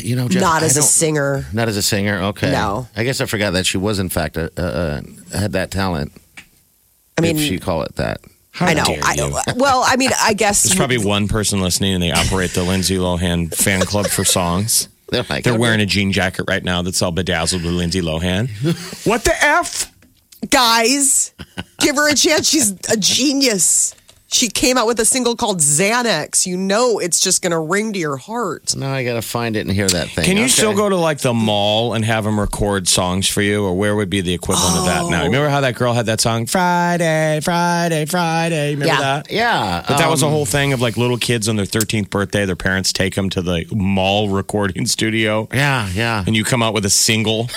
You 0.00 0.16
know, 0.16 0.28
Jeff, 0.28 0.40
Not 0.40 0.62
as 0.62 0.76
a 0.76 0.82
singer. 0.82 1.44
Not 1.52 1.68
as 1.68 1.76
a 1.76 1.82
singer. 1.82 2.18
Okay. 2.22 2.50
No. 2.50 2.88
I 2.96 3.04
guess 3.04 3.20
I 3.20 3.26
forgot 3.26 3.52
that 3.52 3.66
she 3.66 3.76
was 3.76 3.98
in 3.98 4.08
fact 4.08 4.36
a, 4.36 4.50
uh, 4.56 4.62
uh, 4.62 5.00
had 5.38 5.52
that 5.52 5.70
talent. 5.70 6.12
I 7.18 7.20
mean, 7.20 7.36
if 7.36 7.50
you 7.50 7.60
call 7.60 7.82
it 7.82 7.96
that. 7.96 8.20
How 8.52 8.66
I 8.66 8.72
know. 8.72 8.84
dare 8.84 9.00
I, 9.04 9.14
you? 9.14 9.36
well, 9.56 9.84
I 9.86 9.96
mean, 9.96 10.10
I 10.18 10.32
guess 10.32 10.62
There's 10.62 10.74
probably 10.74 10.96
one 10.96 11.28
person 11.28 11.60
listening, 11.60 11.92
and 11.92 12.02
they 12.02 12.10
operate 12.10 12.52
the 12.52 12.62
Lindsay 12.62 12.96
Lohan 12.96 13.54
fan 13.54 13.82
club 13.82 14.06
for 14.06 14.24
songs. 14.24 14.88
They're 15.10 15.24
like 15.28 15.44
They're 15.44 15.58
wearing 15.58 15.80
a 15.82 15.86
jean 15.86 16.10
jacket 16.10 16.46
right 16.48 16.64
now 16.64 16.80
that's 16.80 17.02
all 17.02 17.12
bedazzled 17.12 17.62
with 17.62 17.74
Lindsay 17.74 18.00
Lohan. 18.00 18.48
what 19.06 19.24
the 19.24 19.34
f? 19.44 19.92
guys, 20.50 21.32
give 21.78 21.96
her 21.96 22.10
a 22.10 22.14
chance. 22.14 22.48
She's 22.48 22.72
a 22.90 22.96
genius. 22.96 23.94
She 24.36 24.50
came 24.50 24.76
out 24.76 24.86
with 24.86 25.00
a 25.00 25.06
single 25.06 25.34
called 25.34 25.60
Xanax. 25.60 26.44
You 26.44 26.58
know, 26.58 26.98
it's 26.98 27.20
just 27.20 27.40
going 27.40 27.52
to 27.52 27.58
ring 27.58 27.94
to 27.94 27.98
your 27.98 28.18
heart. 28.18 28.76
Now 28.76 28.92
I 28.92 29.02
got 29.02 29.14
to 29.14 29.22
find 29.22 29.56
it 29.56 29.60
and 29.60 29.70
hear 29.72 29.88
that 29.88 30.10
thing. 30.10 30.26
Can 30.26 30.36
you 30.36 30.42
Okay. 30.42 30.52
still 30.52 30.74
go 30.76 30.90
to 30.90 30.96
like 30.96 31.20
the 31.20 31.32
mall 31.32 31.94
and 31.94 32.04
have 32.04 32.24
them 32.24 32.38
record 32.38 32.86
songs 32.86 33.26
for 33.26 33.40
you, 33.40 33.64
or 33.64 33.74
where 33.74 33.96
would 33.96 34.10
be 34.10 34.20
the 34.20 34.34
equivalent 34.34 34.76
of 34.76 34.84
that 34.84 35.08
now? 35.10 35.24
Remember 35.24 35.48
how 35.48 35.62
that 35.62 35.74
girl 35.74 35.94
had 35.94 36.04
that 36.04 36.20
song 36.20 36.44
Friday, 36.44 37.40
Friday, 37.42 38.04
Friday? 38.04 38.74
Remember 38.74 38.92
Yeah. 38.92 39.00
that? 39.00 39.30
Yeah. 39.32 39.84
But 39.88 39.96
that 39.96 40.10
was 40.10 40.22
a 40.22 40.26
um, 40.26 40.32
whole 40.32 40.44
thing 40.44 40.74
of 40.74 40.82
like 40.82 40.98
little 40.98 41.16
kids 41.16 41.48
on 41.48 41.56
their 41.56 41.64
13th 41.64 42.10
birthday, 42.10 42.44
their 42.44 42.56
parents 42.56 42.92
take 42.92 43.14
them 43.14 43.30
to 43.30 43.40
the 43.40 43.64
mall 43.72 44.28
recording 44.28 44.84
studio, 44.84 45.48
Yeah, 45.50 45.88
yeah. 45.94 46.24
and 46.26 46.36
you 46.36 46.44
come 46.44 46.62
out 46.62 46.74
with 46.74 46.84
a 46.84 46.90
single. 46.90 47.48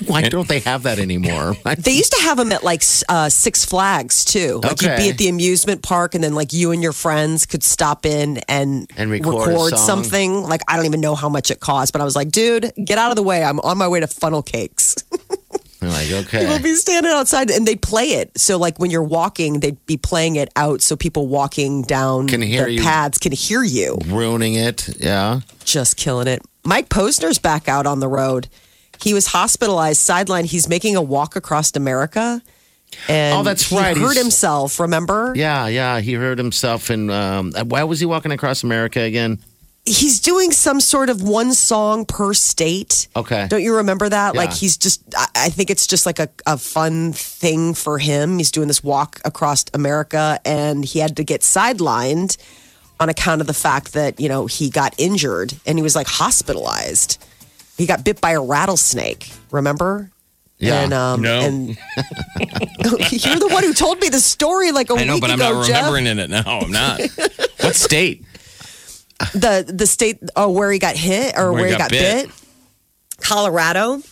Why 0.06 0.28
don't 0.28 0.48
they 0.48 0.60
have 0.60 0.84
that 0.84 0.98
anymore? 0.98 1.54
They 1.78 1.92
used 1.92 2.12
to 2.12 2.22
have 2.22 2.36
them 2.38 2.52
at 2.52 2.62
like 2.64 2.82
uh, 3.08 3.28
Six 3.28 3.64
Flags 3.64 4.24
too. 4.24 4.60
Like 4.62 4.80
you'd 4.82 4.96
be 4.96 5.10
at 5.10 5.18
the 5.18 5.28
amusement 5.28 5.82
park, 5.82 6.14
and 6.14 6.22
then 6.24 6.34
like 6.34 6.52
you 6.52 6.72
and 6.72 6.82
your 6.82 6.92
friends 6.92 7.46
could 7.46 7.62
stop 7.62 8.04
in 8.06 8.38
and, 8.48 8.90
And 8.96 9.10
record 9.10 9.72
a 9.72 9.76
song. 9.76 10.04
something. 10.04 10.42
Like 10.42 10.60
I 10.68 10.76
don't 10.76 10.86
even 10.86 11.00
know 11.00 11.14
how 11.14 11.28
much 11.28 11.50
it 11.50 11.60
cost, 11.60 11.92
but 11.92 12.00
I 12.00 12.04
was 12.04 12.16
like, 12.16 12.30
dude, 12.30 12.72
get 12.84 12.98
out 12.98 13.10
of 13.10 13.16
the 13.16 13.22
way. 13.22 13.42
I'm 13.44 13.60
on 13.60 13.78
my 13.78 13.88
way 13.88 14.00
to 14.00 14.06
funnel 14.06 14.42
cakes. 14.42 14.94
They're 15.80 15.90
like, 15.90 16.10
okay. 16.10 16.40
People 16.40 16.58
be 16.58 16.74
standing 16.74 17.12
outside 17.12 17.50
and 17.52 17.64
they'd 17.64 17.80
play 17.80 18.06
it. 18.14 18.36
So 18.36 18.58
like 18.58 18.80
when 18.80 18.90
you're 18.90 19.02
walking, 19.02 19.60
they'd 19.60 19.84
be 19.86 19.96
playing 19.96 20.34
it 20.34 20.48
out 20.56 20.80
so 20.82 20.96
people 20.96 21.28
walking 21.28 21.82
down 21.82 22.26
Can 22.26 22.42
hear 22.42 22.64
the 22.64 22.72
you. 22.72 22.82
paths 22.82 23.18
can 23.18 23.30
hear 23.30 23.62
you. 23.62 23.96
ruining 24.06 24.54
it. 24.54 24.88
Yeah. 24.98 25.40
Just 25.64 25.96
killing 25.96 26.26
it. 26.26 26.42
Mike 26.64 26.88
Posner's 26.88 27.38
back 27.38 27.68
out 27.68 27.86
on 27.86 28.00
the 28.00 28.08
road. 28.08 28.48
He 29.00 29.14
was 29.14 29.28
hospitalized, 29.28 30.00
sidelined. 30.06 30.46
He's 30.46 30.68
making 30.68 30.96
a 30.96 31.02
walk 31.02 31.36
across 31.36 31.74
America. 31.76 32.42
And 33.08 33.36
Oh, 33.38 33.42
that's 33.42 33.70
right. 33.70 33.96
he 33.96 34.02
hurt 34.02 34.12
He's- 34.12 34.22
himself, 34.24 34.80
remember? 34.80 35.32
Yeah, 35.36 35.66
yeah. 35.68 36.00
He 36.00 36.14
hurt 36.14 36.38
himself 36.38 36.88
and 36.90 37.10
Um, 37.10 37.52
why 37.66 37.84
was 37.84 38.00
he 38.00 38.06
walking 38.06 38.32
across 38.32 38.62
America 38.62 39.00
again? 39.00 39.38
he's 39.86 40.20
doing 40.20 40.52
some 40.52 40.82
sort 40.82 41.08
of 41.08 41.22
one 41.22 41.54
song 41.54 42.04
per 42.04 42.34
state. 42.34 43.08
Okay. 43.16 43.46
Don't 43.48 43.62
you 43.62 43.76
remember 43.76 44.06
that? 44.06 44.34
Like 44.36 44.52
he's 44.52 44.76
just, 44.76 45.00
I, 45.16 45.28
I 45.34 45.48
think 45.48 45.70
it's 45.70 45.86
just 45.86 46.04
like 46.04 46.18
a, 46.18 46.28
a 46.46 46.58
fun 46.58 47.14
thing 47.14 47.72
for 47.72 47.98
him. 47.98 48.36
He's 48.36 48.50
doing 48.50 48.68
this 48.68 48.84
walk 48.84 49.18
across 49.24 49.64
America 49.72 50.40
and 50.44 50.84
he 50.84 50.98
had 50.98 51.16
to 51.16 51.24
get 51.24 51.40
sidelined 51.40 52.36
on 53.00 53.08
account 53.08 53.40
of 53.40 53.46
the 53.46 53.54
fact 53.54 53.94
that, 53.94 54.20
you 54.20 54.28
know, 54.28 54.44
he 54.44 54.68
got 54.68 54.94
injured 54.98 55.54
and 55.64 55.78
he 55.78 55.82
was 55.82 55.96
like 55.96 56.06
hospitalized. 56.06 57.16
He 57.78 57.86
got 57.86 58.04
bit 58.04 58.20
by 58.20 58.32
a 58.32 58.40
rattlesnake, 58.42 59.30
remember? 59.50 60.10
Yeah. 60.58 60.82
And, 60.82 60.92
um, 60.92 61.22
No. 61.22 61.40
and 61.40 61.68
you're 61.68 61.76
the 63.38 63.48
one 63.52 63.62
who 63.62 63.72
told 63.72 64.00
me 64.00 64.08
the 64.08 64.18
story 64.20 64.72
like 64.72 64.90
a 64.90 64.94
I 64.94 65.04
know, 65.04 65.14
week 65.14 65.20
but 65.22 65.30
I'm 65.30 65.40
ago, 65.40 65.52
not 65.60 65.66
Jeff. 65.66 65.76
remembering 65.76 66.06
in 66.08 66.18
it 66.18 66.28
now. 66.28 66.42
I'm 66.60 66.70
not. 66.72 67.00
what 67.60 67.76
state? 67.76 68.24
the 69.34 69.64
the 69.66 69.86
state 69.86 70.18
oh 70.36 70.50
where 70.50 70.70
he 70.70 70.78
got 70.78 70.96
hit 70.96 71.36
or 71.36 71.52
where, 71.52 71.66
he 71.68 71.76
got, 71.76 71.90
bit. 71.90 72.28
Colorado. 73.20 74.02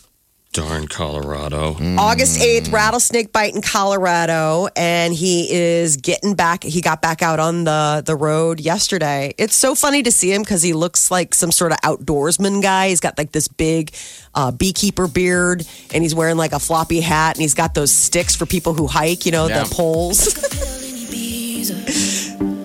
Darn 0.57 0.87
Colorado. 0.87 1.75
August 1.99 2.41
8th, 2.41 2.71
rattlesnake 2.71 3.31
bite 3.31 3.53
in 3.53 3.61
Colorado, 3.61 4.67
and 4.75 5.13
he 5.13 5.53
is 5.53 5.97
getting 5.97 6.33
back. 6.33 6.63
He 6.63 6.81
got 6.81 6.99
back 6.99 7.21
out 7.21 7.39
on 7.39 7.63
the, 7.63 8.01
the 8.03 8.15
road 8.15 8.59
yesterday. 8.59 9.35
It's 9.37 9.55
so 9.55 9.75
funny 9.75 10.01
to 10.01 10.11
see 10.11 10.33
him 10.33 10.41
because 10.41 10.63
he 10.63 10.73
looks 10.73 11.11
like 11.11 11.35
some 11.35 11.51
sort 11.51 11.73
of 11.73 11.77
outdoorsman 11.81 12.63
guy. 12.63 12.89
He's 12.89 12.99
got 12.99 13.19
like 13.19 13.31
this 13.33 13.47
big 13.47 13.93
uh, 14.33 14.49
beekeeper 14.49 15.07
beard, 15.07 15.63
and 15.93 16.03
he's 16.03 16.15
wearing 16.15 16.37
like 16.37 16.53
a 16.53 16.59
floppy 16.59 17.01
hat, 17.01 17.35
and 17.35 17.41
he's 17.43 17.53
got 17.53 17.75
those 17.75 17.91
sticks 17.91 18.35
for 18.35 18.47
people 18.47 18.73
who 18.73 18.87
hike, 18.87 19.27
you 19.27 19.31
know, 19.31 19.45
Yeah. 19.45 19.63
the 19.63 19.69
poles. 19.69 20.27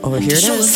oh, 0.02 0.14
here 0.14 0.32
it 0.32 0.40
is. 0.60 0.74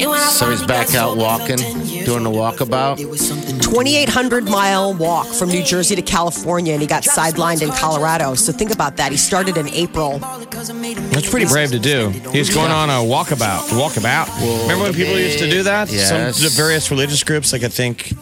Fiji, 0.00 0.06
I 0.06 0.08
was 0.08 0.08
cool. 0.08 0.08
And 0.08 0.10
when 0.10 0.20
I 0.20 0.30
So 0.30 0.50
he's 0.50 0.62
back 0.66 0.94
out 0.94 1.16
walking, 1.16 1.56
doing 2.04 2.22
the 2.24 2.30
older. 2.30 2.64
walkabout. 2.64 2.98
It 3.00 3.08
was 3.08 3.20
something 3.26 3.58
2,800 3.60 4.44
mile 4.48 4.94
walk 4.94 5.26
from 5.26 5.48
New 5.50 5.62
Jersey 5.62 5.94
to 5.96 6.02
California, 6.02 6.72
and 6.72 6.80
he 6.82 6.86
got 6.88 7.02
sidelined 7.04 7.62
in 7.62 7.70
Colorado. 7.70 8.34
So 8.34 8.52
think 8.52 8.72
about 8.72 8.96
that. 8.96 9.12
He 9.12 9.18
started 9.18 9.56
in 9.56 9.68
April. 9.68 10.18
That's 10.18 11.28
pretty 11.30 11.46
brave 11.46 11.70
to 11.70 11.78
do. 11.78 12.08
He's 12.32 12.52
going 12.52 12.70
on 12.70 12.88
a 12.90 12.94
walkabout. 12.94 13.68
Walkabout. 13.70 14.28
Remember 14.62 14.84
when 14.84 14.94
people 14.94 15.16
used 15.18 15.38
to 15.38 15.50
do 15.50 15.62
that? 15.64 15.90
Yes. 15.90 16.08
Some 16.36 16.44
the 16.44 16.50
various 16.54 16.90
religious 16.90 17.22
groups, 17.24 17.52
like 17.52 17.62
I 17.62 17.68
think, 17.68 18.12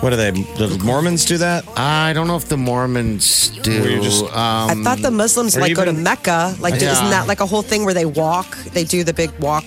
what 0.00 0.12
are 0.12 0.16
they? 0.16 0.30
The 0.30 0.80
Mormons 0.82 1.24
do 1.24 1.38
that. 1.38 1.64
I 1.78 2.12
don't 2.12 2.26
know 2.26 2.36
if 2.36 2.48
the 2.48 2.56
Mormons 2.56 3.50
do. 3.62 3.80
Where 3.80 3.90
you 3.90 4.02
just- 4.02 4.24
I 4.34 4.72
um, 4.72 4.82
thought 4.84 5.00
the 5.02 5.10
Muslims 5.10 5.56
or 5.56 5.60
like 5.60 5.74
go 5.74 5.84
to 5.84 5.92
Mecca. 5.92 6.54
Like, 6.58 6.80
Yeah. 6.80 6.92
isn't 6.92 7.10
that 7.10 7.26
like 7.28 7.40
a 7.40 7.46
whole 7.46 7.62
thing 7.62 7.84
where 7.84 7.94
they 7.94 8.06
walk? 8.06 8.56
They 8.72 8.84
do 8.84 9.04
the 9.04 9.12
big 9.12 9.30
walk. 9.40 9.64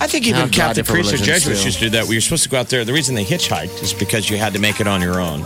I 0.00 0.06
think 0.06 0.26
even 0.26 0.36
a 0.36 0.44
lot 0.44 0.48
of 0.48 0.54
Catholic 0.54 0.86
priests 0.86 1.12
or 1.12 1.16
Jesuits 1.16 1.64
used 1.64 1.78
to 1.78 1.84
do 1.84 1.90
that. 1.90 2.06
We 2.06 2.14
you're 2.14 2.20
supposed 2.20 2.44
to 2.44 2.48
go 2.48 2.58
out 2.58 2.68
there. 2.68 2.84
The 2.84 2.92
reason 2.92 3.14
they 3.14 3.24
hitchhiked 3.24 3.82
is 3.82 3.92
because 3.92 4.28
you 4.30 4.36
had 4.36 4.52
to 4.52 4.58
make 4.58 4.80
it 4.80 4.86
on 4.86 5.00
your 5.00 5.20
own. 5.20 5.44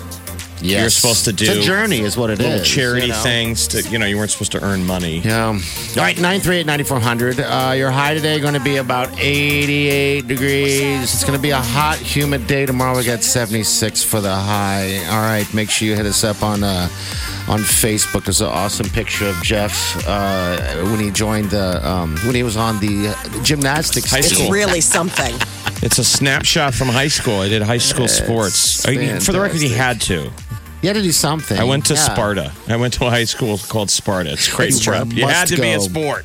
Yes. 0.62 0.80
You're 0.80 0.90
supposed 0.90 1.24
to 1.26 1.32
do 1.32 1.44
It's 1.44 1.52
a 1.52 1.60
do 1.60 1.62
journey, 1.66 2.00
is 2.00 2.16
what 2.16 2.30
it 2.30 2.40
is. 2.40 2.46
Little 2.46 2.64
charity 2.64 3.06
you 3.06 3.12
know? 3.12 3.22
things 3.22 3.66
to 3.68 3.82
you 3.88 3.98
know 3.98 4.06
you 4.06 4.16
weren't 4.16 4.30
supposed 4.30 4.52
to 4.52 4.62
earn 4.62 4.84
money. 4.86 5.18
Yeah. 5.18 5.46
All 5.46 5.52
right, 5.96 6.16
938 6.16 6.66
9400. 6.66 7.40
Uh, 7.40 7.72
your 7.76 7.90
high 7.90 8.14
today 8.14 8.38
going 8.40 8.54
to 8.54 8.60
be 8.60 8.76
about 8.76 9.08
88 9.18 10.26
degrees. 10.26 11.02
It's 11.02 11.24
going 11.24 11.36
to 11.36 11.42
be 11.42 11.50
a 11.50 11.60
hot, 11.60 11.96
humid 11.98 12.46
day. 12.46 12.66
Tomorrow 12.66 12.96
we 12.96 13.04
got 13.04 13.22
76 13.22 14.02
for 14.04 14.20
the 14.20 14.34
high. 14.34 14.98
All 15.08 15.20
right, 15.22 15.46
make 15.54 15.70
sure 15.70 15.88
you 15.88 15.96
hit 15.96 16.06
us 16.06 16.24
up 16.24 16.42
on 16.42 16.62
uh, 16.62 16.88
on 17.48 17.60
Facebook. 17.60 18.24
There's 18.24 18.40
an 18.40 18.48
awesome 18.48 18.88
picture 18.90 19.26
of 19.28 19.36
Jeff 19.42 19.96
uh, 20.06 20.82
when 20.84 21.00
he 21.00 21.10
joined 21.10 21.50
the, 21.50 21.86
um, 21.88 22.16
when 22.24 22.34
he 22.34 22.42
was 22.42 22.56
on 22.56 22.78
the 22.80 23.08
uh, 23.08 23.42
gymnastics 23.42 24.10
High 24.10 24.18
It's 24.18 24.34
school. 24.34 24.50
really 24.50 24.80
something. 24.80 25.34
It's 25.82 25.98
a 25.98 26.04
snapshot 26.04 26.74
from 26.74 26.88
high 26.88 27.08
school. 27.08 27.40
I 27.40 27.48
did 27.48 27.62
high 27.62 27.78
school 27.78 28.06
sports. 28.08 28.86
I 28.86 28.94
mean, 28.96 29.20
for 29.20 29.32
the 29.32 29.40
record, 29.40 29.60
he 29.62 29.70
had 29.70 30.00
to. 30.02 30.30
You 30.82 30.88
had 30.88 30.96
to 30.96 31.02
do 31.02 31.12
something. 31.12 31.58
I 31.58 31.64
went 31.64 31.86
to 31.86 31.94
Yeah. 31.94 32.00
Sparta. 32.14 32.52
I 32.68 32.76
went 32.76 32.94
to 32.94 33.06
a 33.06 33.10
high 33.10 33.24
school 33.24 33.58
called 33.58 33.90
Sparta. 33.90 34.32
It's 34.32 34.48
a 34.48 34.56
great 34.56 34.86
You 34.86 35.26
had 35.26 35.48
to 35.48 35.56
be 35.60 35.72
a 35.72 35.80
sport. 35.80 36.24